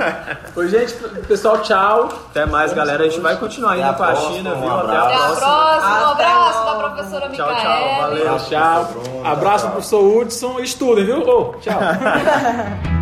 Oi, 0.56 0.68
gente, 0.68 0.94
pessoal, 1.26 1.58
tchau. 1.62 2.08
Até 2.30 2.46
mais, 2.46 2.72
galera. 2.72 3.02
A 3.04 3.08
gente 3.08 3.20
vai 3.20 3.36
continuar 3.36 3.76
indo 3.76 3.86
Até 3.88 4.04
a 4.04 4.14
China, 4.16 4.54
viu? 4.54 4.70
Até 4.70 4.96
a 4.96 5.02
abraço. 5.02 5.12
Até 5.12 5.14
a 5.14 5.18
próxima. 5.18 5.46
próxima. 5.46 6.00
Um 6.00 6.10
abraço 6.12 6.64
da 6.64 6.74
professora 6.88 7.28
Tchau, 7.30 7.48
Micaele. 7.48 7.60
tchau, 7.60 7.96
valeu. 8.00 8.24
Tchau, 8.24 8.38
tchau. 8.48 9.22
Abraço 9.24 9.58
tchau. 9.64 9.72
pro 9.72 9.82
professor 9.82 10.16
Hudson 10.16 10.60
e 10.60 10.62
estudem, 10.64 11.04
viu? 11.04 11.18
Ô, 11.28 11.54
tchau. 11.60 11.78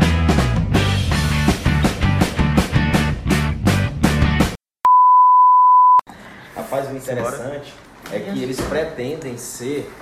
Rapaz, 6.72 6.90
o 6.90 6.96
interessante 6.96 7.74
é 8.10 8.18
que 8.18 8.42
eles 8.42 8.58
pretendem 8.62 9.36
ser 9.36 9.92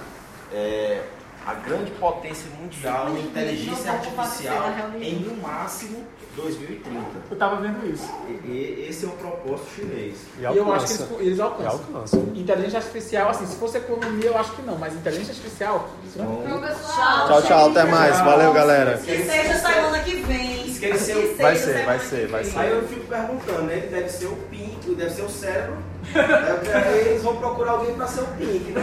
é, 0.53 1.03
a 1.45 1.55
grande 1.55 1.91
potência 1.91 2.49
mundial 2.61 3.11
em 3.17 3.23
inteligência 3.23 3.91
artificial 3.91 4.67
em 5.01 5.17
no 5.17 5.37
máximo 5.43 6.07
2030. 6.37 7.01
Eu 7.31 7.37
tava 7.37 7.57
vendo 7.57 7.87
isso. 7.93 8.09
E, 8.29 8.49
e 8.49 8.87
esse 8.89 9.05
é 9.05 9.09
o 9.09 9.13
propósito 9.13 9.67
chinês. 9.77 10.17
E 10.39 10.43
E 10.43 10.57
eu 10.57 10.73
acho 10.73 10.87
que 10.87 10.93
eles, 10.93 11.21
eles 11.21 11.41
alcançam. 11.41 11.81
alcança. 11.93 12.17
Inteligência 12.35 12.79
artificial, 12.79 13.31
assim, 13.31 13.47
se 13.47 13.57
fosse 13.57 13.79
economia, 13.79 14.27
eu 14.27 14.39
acho 14.39 14.53
que 14.53 14.63
não, 14.63 14.77
mas 14.79 14.95
inteligência 14.95 15.33
artificial. 15.33 15.89
Então, 16.07 16.43
Tchau, 16.47 16.61
pessoal. 16.61 17.27
Tchau, 17.27 17.43
tchau. 17.43 17.71
Até 17.71 17.85
mais. 17.85 18.19
Valeu, 18.21 18.53
galera. 18.53 18.99
Que 18.99 19.17
seja 19.25 19.55
semana 19.55 19.99
que 20.01 20.17
vem. 20.17 20.67
Esqueceu. 20.67 21.21
Que 21.21 21.29
seja 21.29 21.43
Vai 21.43 21.57
ser, 21.57 21.85
vai 21.85 21.99
ser, 21.99 22.27
vai 22.29 22.45
ser. 22.45 22.59
Aí 22.59 22.71
eu 22.71 22.83
fico 22.89 23.07
perguntando, 23.07 23.63
né? 23.63 23.77
Deve 23.91 24.09
ser 24.09 24.27
o 24.27 24.37
Pink, 24.51 24.95
deve 24.95 25.11
ser 25.11 25.23
o 25.23 25.29
cérebro. 25.29 25.77
Aí 26.15 27.09
eles 27.09 27.23
vão 27.23 27.37
procurar 27.37 27.73
alguém 27.73 27.95
para 27.95 28.07
ser 28.07 28.21
o 28.23 28.27
Pink, 28.29 28.73
né? 28.73 28.83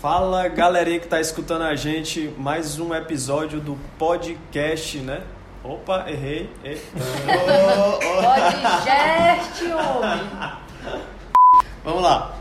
Fala 0.00 0.46
galerinha 0.48 1.00
que 1.00 1.08
tá 1.08 1.20
escutando 1.20 1.62
a 1.62 1.74
gente, 1.74 2.32
mais 2.38 2.78
um 2.78 2.94
episódio 2.94 3.60
do 3.60 3.76
podcast, 3.98 4.98
né? 4.98 5.22
Opa, 5.64 6.04
errei. 6.08 6.48
errei. 6.62 6.82
Pode 8.22 8.84
geste, 8.84 9.64
homem. 9.72 10.30
Vamos 11.84 12.02
lá. 12.02 12.36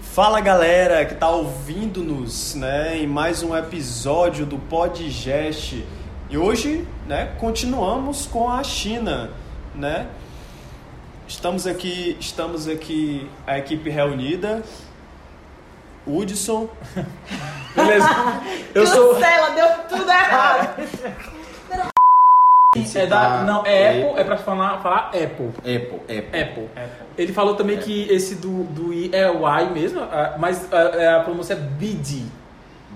Fala 0.00 0.40
galera 0.40 1.04
que 1.04 1.14
tá 1.14 1.28
ouvindo-nos, 1.28 2.54
né, 2.54 2.96
em 2.96 3.06
mais 3.06 3.42
um 3.42 3.54
episódio 3.54 4.46
do 4.46 4.58
Podgest. 4.58 5.84
E 6.30 6.38
hoje, 6.38 6.88
né, 7.06 7.34
continuamos 7.38 8.24
com 8.24 8.50
a 8.50 8.64
China, 8.64 9.30
né? 9.74 10.06
Estamos 11.28 11.66
aqui, 11.66 12.16
estamos 12.18 12.66
aqui 12.66 13.28
a 13.46 13.58
equipe 13.58 13.90
reunida. 13.90 14.62
Hudson, 16.06 16.68
Beleza. 17.76 18.08
Eu 18.74 18.86
sou. 18.86 19.14
Cancela, 19.14 19.50
deu 19.50 19.68
tudo 19.88 20.10
errado. 20.10 20.82
É 22.94 23.06
da, 23.06 23.42
não, 23.42 23.64
é 23.66 23.90
Apple, 24.02 24.20
é 24.20 24.24
pra 24.24 24.36
falar, 24.36 24.78
falar 24.80 25.08
Apple. 25.08 25.48
Apple, 25.58 26.00
Apple. 26.18 26.40
Apple. 26.42 26.68
Ele 27.16 27.32
falou 27.32 27.54
também 27.54 27.78
que 27.78 28.02
esse 28.10 28.36
do, 28.36 28.64
do 28.64 28.92
I 28.92 29.10
é 29.12 29.30
o 29.30 29.46
I 29.48 29.70
mesmo, 29.70 30.00
ah, 30.00 30.34
mas 30.38 30.68
ah, 30.72 31.16
a 31.18 31.20
pronúncia 31.24 31.54
é 31.54 31.56
BD. 31.56 32.22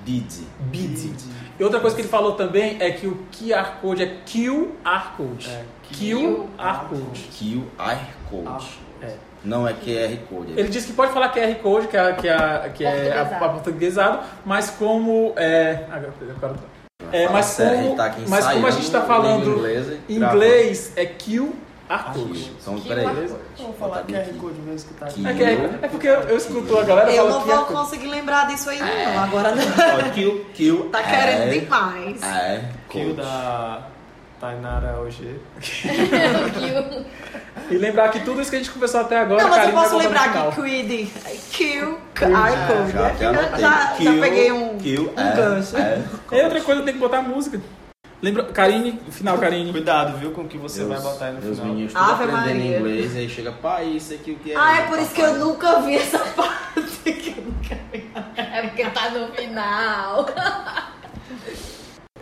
Didi. 0.05 0.47
BD. 0.61 1.11
E 1.59 1.62
outra 1.64 1.79
coisa 1.79 1.95
que 1.95 2.03
ele 2.03 2.09
falou 2.09 2.33
também 2.33 2.79
é 2.81 2.90
que 2.90 3.07
o 3.07 3.19
QR 3.33 3.81
Code 3.83 4.03
é 4.03 4.07
QR 4.27 5.12
Code. 5.16 5.49
É, 5.51 5.62
QR 5.93 6.88
Code. 6.88 7.29
QR 7.31 7.99
Code. 8.31 8.79
É. 9.03 9.14
Não 9.45 9.66
é 9.69 9.73
QR 9.73 10.16
Code. 10.29 10.53
Ele 10.57 10.69
disse 10.69 10.87
que 10.88 10.93
pode 10.95 11.12
falar 11.12 11.31
QR 11.33 11.55
Code, 11.57 11.88
que 11.88 11.97
é, 11.97 12.12
que 12.14 12.29
é, 12.29 12.71
que 12.75 12.85
é 12.85 13.12
a, 13.19 13.23
a 13.45 13.49
portuguesado, 13.51 14.21
mas 14.45 14.71
como. 14.71 15.33
É, 15.37 15.85
agora- 15.90 16.12
agora- 16.37 16.55
é, 17.12 17.29
mas, 17.29 17.46
sério, 17.46 17.73
como, 17.73 17.85
gente 17.88 17.96
tá 17.96 18.05
aqui 18.07 18.25
mas 18.29 18.46
como 18.46 18.66
a 18.66 18.70
gente 18.70 18.85
está 18.85 19.03
falando 19.03 19.46
em 19.46 19.53
inglês, 19.53 19.87
inglês, 20.09 20.92
é 20.96 21.07
QR 21.07 22.12
Code. 22.12 22.53
Então, 22.61 22.81
peraí. 22.81 23.05
Vamos 23.59 23.77
falar 23.79 24.05
QR 24.05 24.35
Code 24.38 24.61
mesmo 24.61 24.88
que 24.88 24.94
tá 24.94 25.07
aqui. 25.07 25.27
É, 25.27 25.31
é, 25.31 25.79
é 25.83 25.88
porque 25.88 26.07
eu, 26.07 26.20
eu 26.20 26.37
escuto 26.37 26.79
a 26.79 26.85
galera 26.85 27.11
Eu 27.12 27.29
não 27.29 27.40
vou 27.40 27.64
Code. 27.64 27.73
conseguir 27.73 28.07
lembrar 28.07 28.46
disso 28.46 28.70
aí, 28.70 28.79
não. 28.79 29.23
Agora 29.23 29.55
não. 29.55 30.11
Q, 30.12 30.46
Q, 30.55 30.88
Tá 30.92 31.03
querendo 31.03 31.42
é, 31.42 31.59
demais. 31.59 32.23
É, 32.23 32.64
Kill 32.88 33.14
da 33.14 33.83
Tainara 34.40 35.01
OG. 35.01 35.40
Que 35.61 35.88
E 37.71 37.77
lembrar 37.77 38.09
que 38.11 38.21
tudo 38.21 38.41
isso 38.41 38.51
que 38.51 38.57
a 38.57 38.59
gente 38.59 38.71
conversou 38.71 39.01
até 39.01 39.19
agora, 39.19 39.43
Não, 39.43 39.51
mas 39.51 39.67
eu 39.69 39.73
posso 39.75 39.97
lembrar 39.99 40.33
que 40.33 40.61
Creed, 40.61 41.09
Code. 42.67 42.93
Já 42.93 43.07
até 43.09 43.27
anotei. 43.27 43.61
Já, 43.61 43.87
Q, 43.97 44.21
peguei 44.21 44.53
um, 44.53 44.79
Q, 44.79 44.99
um 45.17 45.21
é, 45.21 45.37
gancho. 45.37 45.77
é, 45.77 46.03
E 46.33 46.43
outra 46.43 46.61
coisa, 46.61 46.83
tem 46.83 46.95
que 46.95 47.01
botar 47.01 47.23
música. 47.23 47.61
Lembra, 48.23 48.45
Karine, 48.45 49.01
final, 49.11 49.39
Karine. 49.39 49.73
Cuidado, 49.73 50.19
viu, 50.19 50.31
com 50.33 50.43
o 50.43 50.49
que 50.49 50.59
você 50.59 50.83
Meus- 50.85 51.03
vai 51.03 51.13
botar 51.13 51.25
aí 51.27 51.33
no 51.35 51.41
meus 51.41 51.57
final. 51.59 51.73
meninos 51.73 51.93
tudo 51.95 52.03
Ave 52.05 52.25
aprendendo 52.25 52.47
Maria. 52.59 52.79
inglês, 52.79 53.17
aí 53.17 53.29
chega, 53.31 53.53
pai, 53.53 53.85
isso 53.87 54.13
aqui 54.13 54.33
o 54.33 54.37
que 54.37 54.53
é? 54.53 54.57
Ah, 54.57 54.79
é 54.81 54.83
por 54.89 54.99
isso 54.99 55.15
que 55.15 55.21
eu 55.23 55.35
nunca 55.39 55.81
vi 55.81 55.97
essa 55.97 56.19
parte. 56.37 57.13
que 57.13 57.31
eu 57.31 57.45
nunca 57.45 57.77
vi. 57.93 58.11
É 58.37 58.63
porque 58.63 58.85
tá 58.91 59.11
no 59.11 59.29
final. 59.33 60.27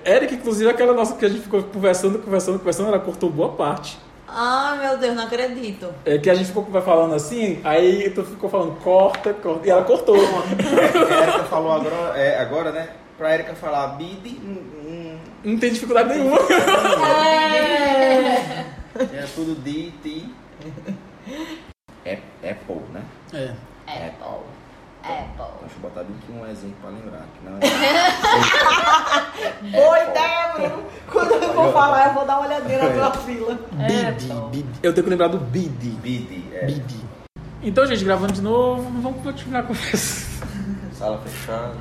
Eric, 0.04 0.34
inclusive, 0.36 0.70
aquela 0.70 0.94
nossa 0.94 1.16
que 1.16 1.24
a 1.24 1.28
gente 1.28 1.42
ficou 1.42 1.62
conversando, 1.64 2.18
conversando, 2.20 2.58
conversando, 2.58 2.88
ela 2.88 3.00
cortou 3.00 3.28
boa 3.28 3.52
parte. 3.52 3.98
Ah, 4.30 4.76
meu 4.80 4.98
Deus, 4.98 5.16
não 5.16 5.24
acredito. 5.24 5.92
É 6.04 6.18
que 6.18 6.28
a 6.28 6.34
gente 6.34 6.48
ficou 6.48 6.62
vai 6.64 6.82
falando 6.82 7.14
assim, 7.14 7.60
aí 7.64 8.10
tu 8.10 8.22
ficou 8.24 8.50
falando 8.50 8.78
corta, 8.80 9.32
corta, 9.32 9.66
e 9.66 9.70
ela 9.70 9.84
cortou. 9.84 10.16
A 10.16 11.22
Erika 11.22 11.44
falou 11.44 11.72
agora, 11.72 12.18
é, 12.18 12.38
agora, 12.38 12.70
né? 12.70 12.90
Pra 13.16 13.34
Erika 13.34 13.54
falar 13.54 13.88
bid, 13.96 14.28
hum, 14.28 14.62
hum, 14.84 15.18
Não 15.42 15.58
tem 15.58 15.72
dificuldade 15.72 16.10
nenhuma. 16.10 16.38
é 18.98 19.26
tudo 19.34 19.54
D, 19.56 19.92
T. 20.02 20.24
É 22.04 22.18
Apple, 22.50 22.82
né? 22.92 23.02
É. 23.32 23.54
Apple. 23.86 24.27
Apple. 25.12 25.44
Deixa 25.60 25.74
eu 25.76 25.80
botar 25.82 26.02
bem 26.04 26.16
aqui 26.22 26.32
um 26.32 26.46
exemplo 26.46 26.76
pra 26.80 26.90
lembrar. 26.90 27.26
Que 27.34 27.44
não 27.44 27.58
é... 27.58 27.60
Boa 29.70 30.02
ideia, 30.04 30.52
Bruno. 30.54 30.82
Quando 31.10 31.32
eu 31.32 31.52
for 31.54 31.72
falar, 31.72 32.08
eu 32.08 32.14
vou 32.14 32.26
dar 32.26 32.38
uma 32.38 32.46
olhadinha 32.46 32.82
na 32.82 32.90
tua 33.10 33.22
fila. 33.22 33.58
Bidi, 33.72 34.32
bidi. 34.50 34.68
Eu 34.82 34.92
tenho 34.94 35.04
que 35.04 35.10
lembrar 35.10 35.28
do 35.28 35.38
bidi. 35.38 35.90
Bid, 35.90 36.44
é. 36.54 36.66
Bidi. 36.66 37.00
Então, 37.62 37.86
gente, 37.86 38.04
gravando 38.04 38.32
de 38.32 38.42
novo, 38.42 38.82
vamos 39.00 39.22
continuar 39.22 39.60
a 39.60 39.62
conversa. 39.64 40.26
Sala 40.92 41.18
fechada. 41.18 41.76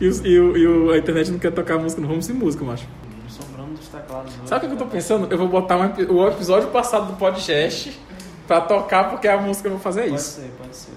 E, 0.00 0.08
os- 0.08 0.20
e 0.24 0.38
o- 0.38 0.56
e 0.56 0.66
o- 0.66 0.90
a 0.92 0.98
internet 0.98 1.30
não 1.30 1.38
quer 1.38 1.52
tocar 1.52 1.78
música, 1.78 2.00
não 2.00 2.08
vamos 2.08 2.24
sem 2.24 2.34
música, 2.34 2.64
macho. 2.64 2.86
Sobrando 3.28 3.74
dos 3.74 3.88
teclados. 3.88 4.32
hoje. 4.32 4.48
Sabe 4.48 4.66
o 4.66 4.68
que 4.68 4.74
eu 4.74 4.78
tô 4.78 4.86
pensando? 4.86 5.26
Eu 5.30 5.38
vou 5.38 5.48
botar 5.48 5.76
um 5.76 5.92
o 6.12 6.26
episódio 6.28 6.68
passado 6.68 7.06
do 7.06 7.12
podcast 7.16 7.98
pra 8.46 8.60
tocar, 8.60 9.10
porque 9.10 9.28
a 9.28 9.36
música 9.40 9.62
que 9.62 9.68
eu 9.68 9.72
vou 9.78 9.80
fazer 9.80 10.00
é 10.00 10.04
Pode 10.08 10.16
isso. 10.20 10.40
ser, 10.40 10.50
pode 10.58 10.76
ser. 10.76 10.92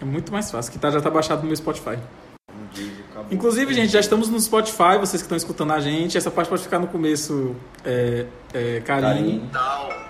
É 0.00 0.04
muito 0.04 0.32
mais 0.32 0.50
fácil, 0.50 0.72
que 0.72 0.78
tá, 0.78 0.90
já 0.90 1.00
tá 1.00 1.10
baixado 1.10 1.40
no 1.40 1.46
meu 1.46 1.56
Spotify. 1.56 1.98
Inclusive, 3.30 3.72
gente, 3.74 3.92
já 3.92 4.00
estamos 4.00 4.28
no 4.28 4.38
Spotify, 4.38 4.98
vocês 4.98 5.22
que 5.22 5.26
estão 5.26 5.36
escutando 5.36 5.72
a 5.72 5.80
gente. 5.80 6.16
Essa 6.16 6.30
parte 6.30 6.48
pode 6.48 6.62
ficar 6.62 6.78
no 6.78 6.86
começo, 6.86 7.56
é, 7.84 8.26
é, 8.52 8.80
Karine. 8.80 9.40
Karine. 9.50 10.06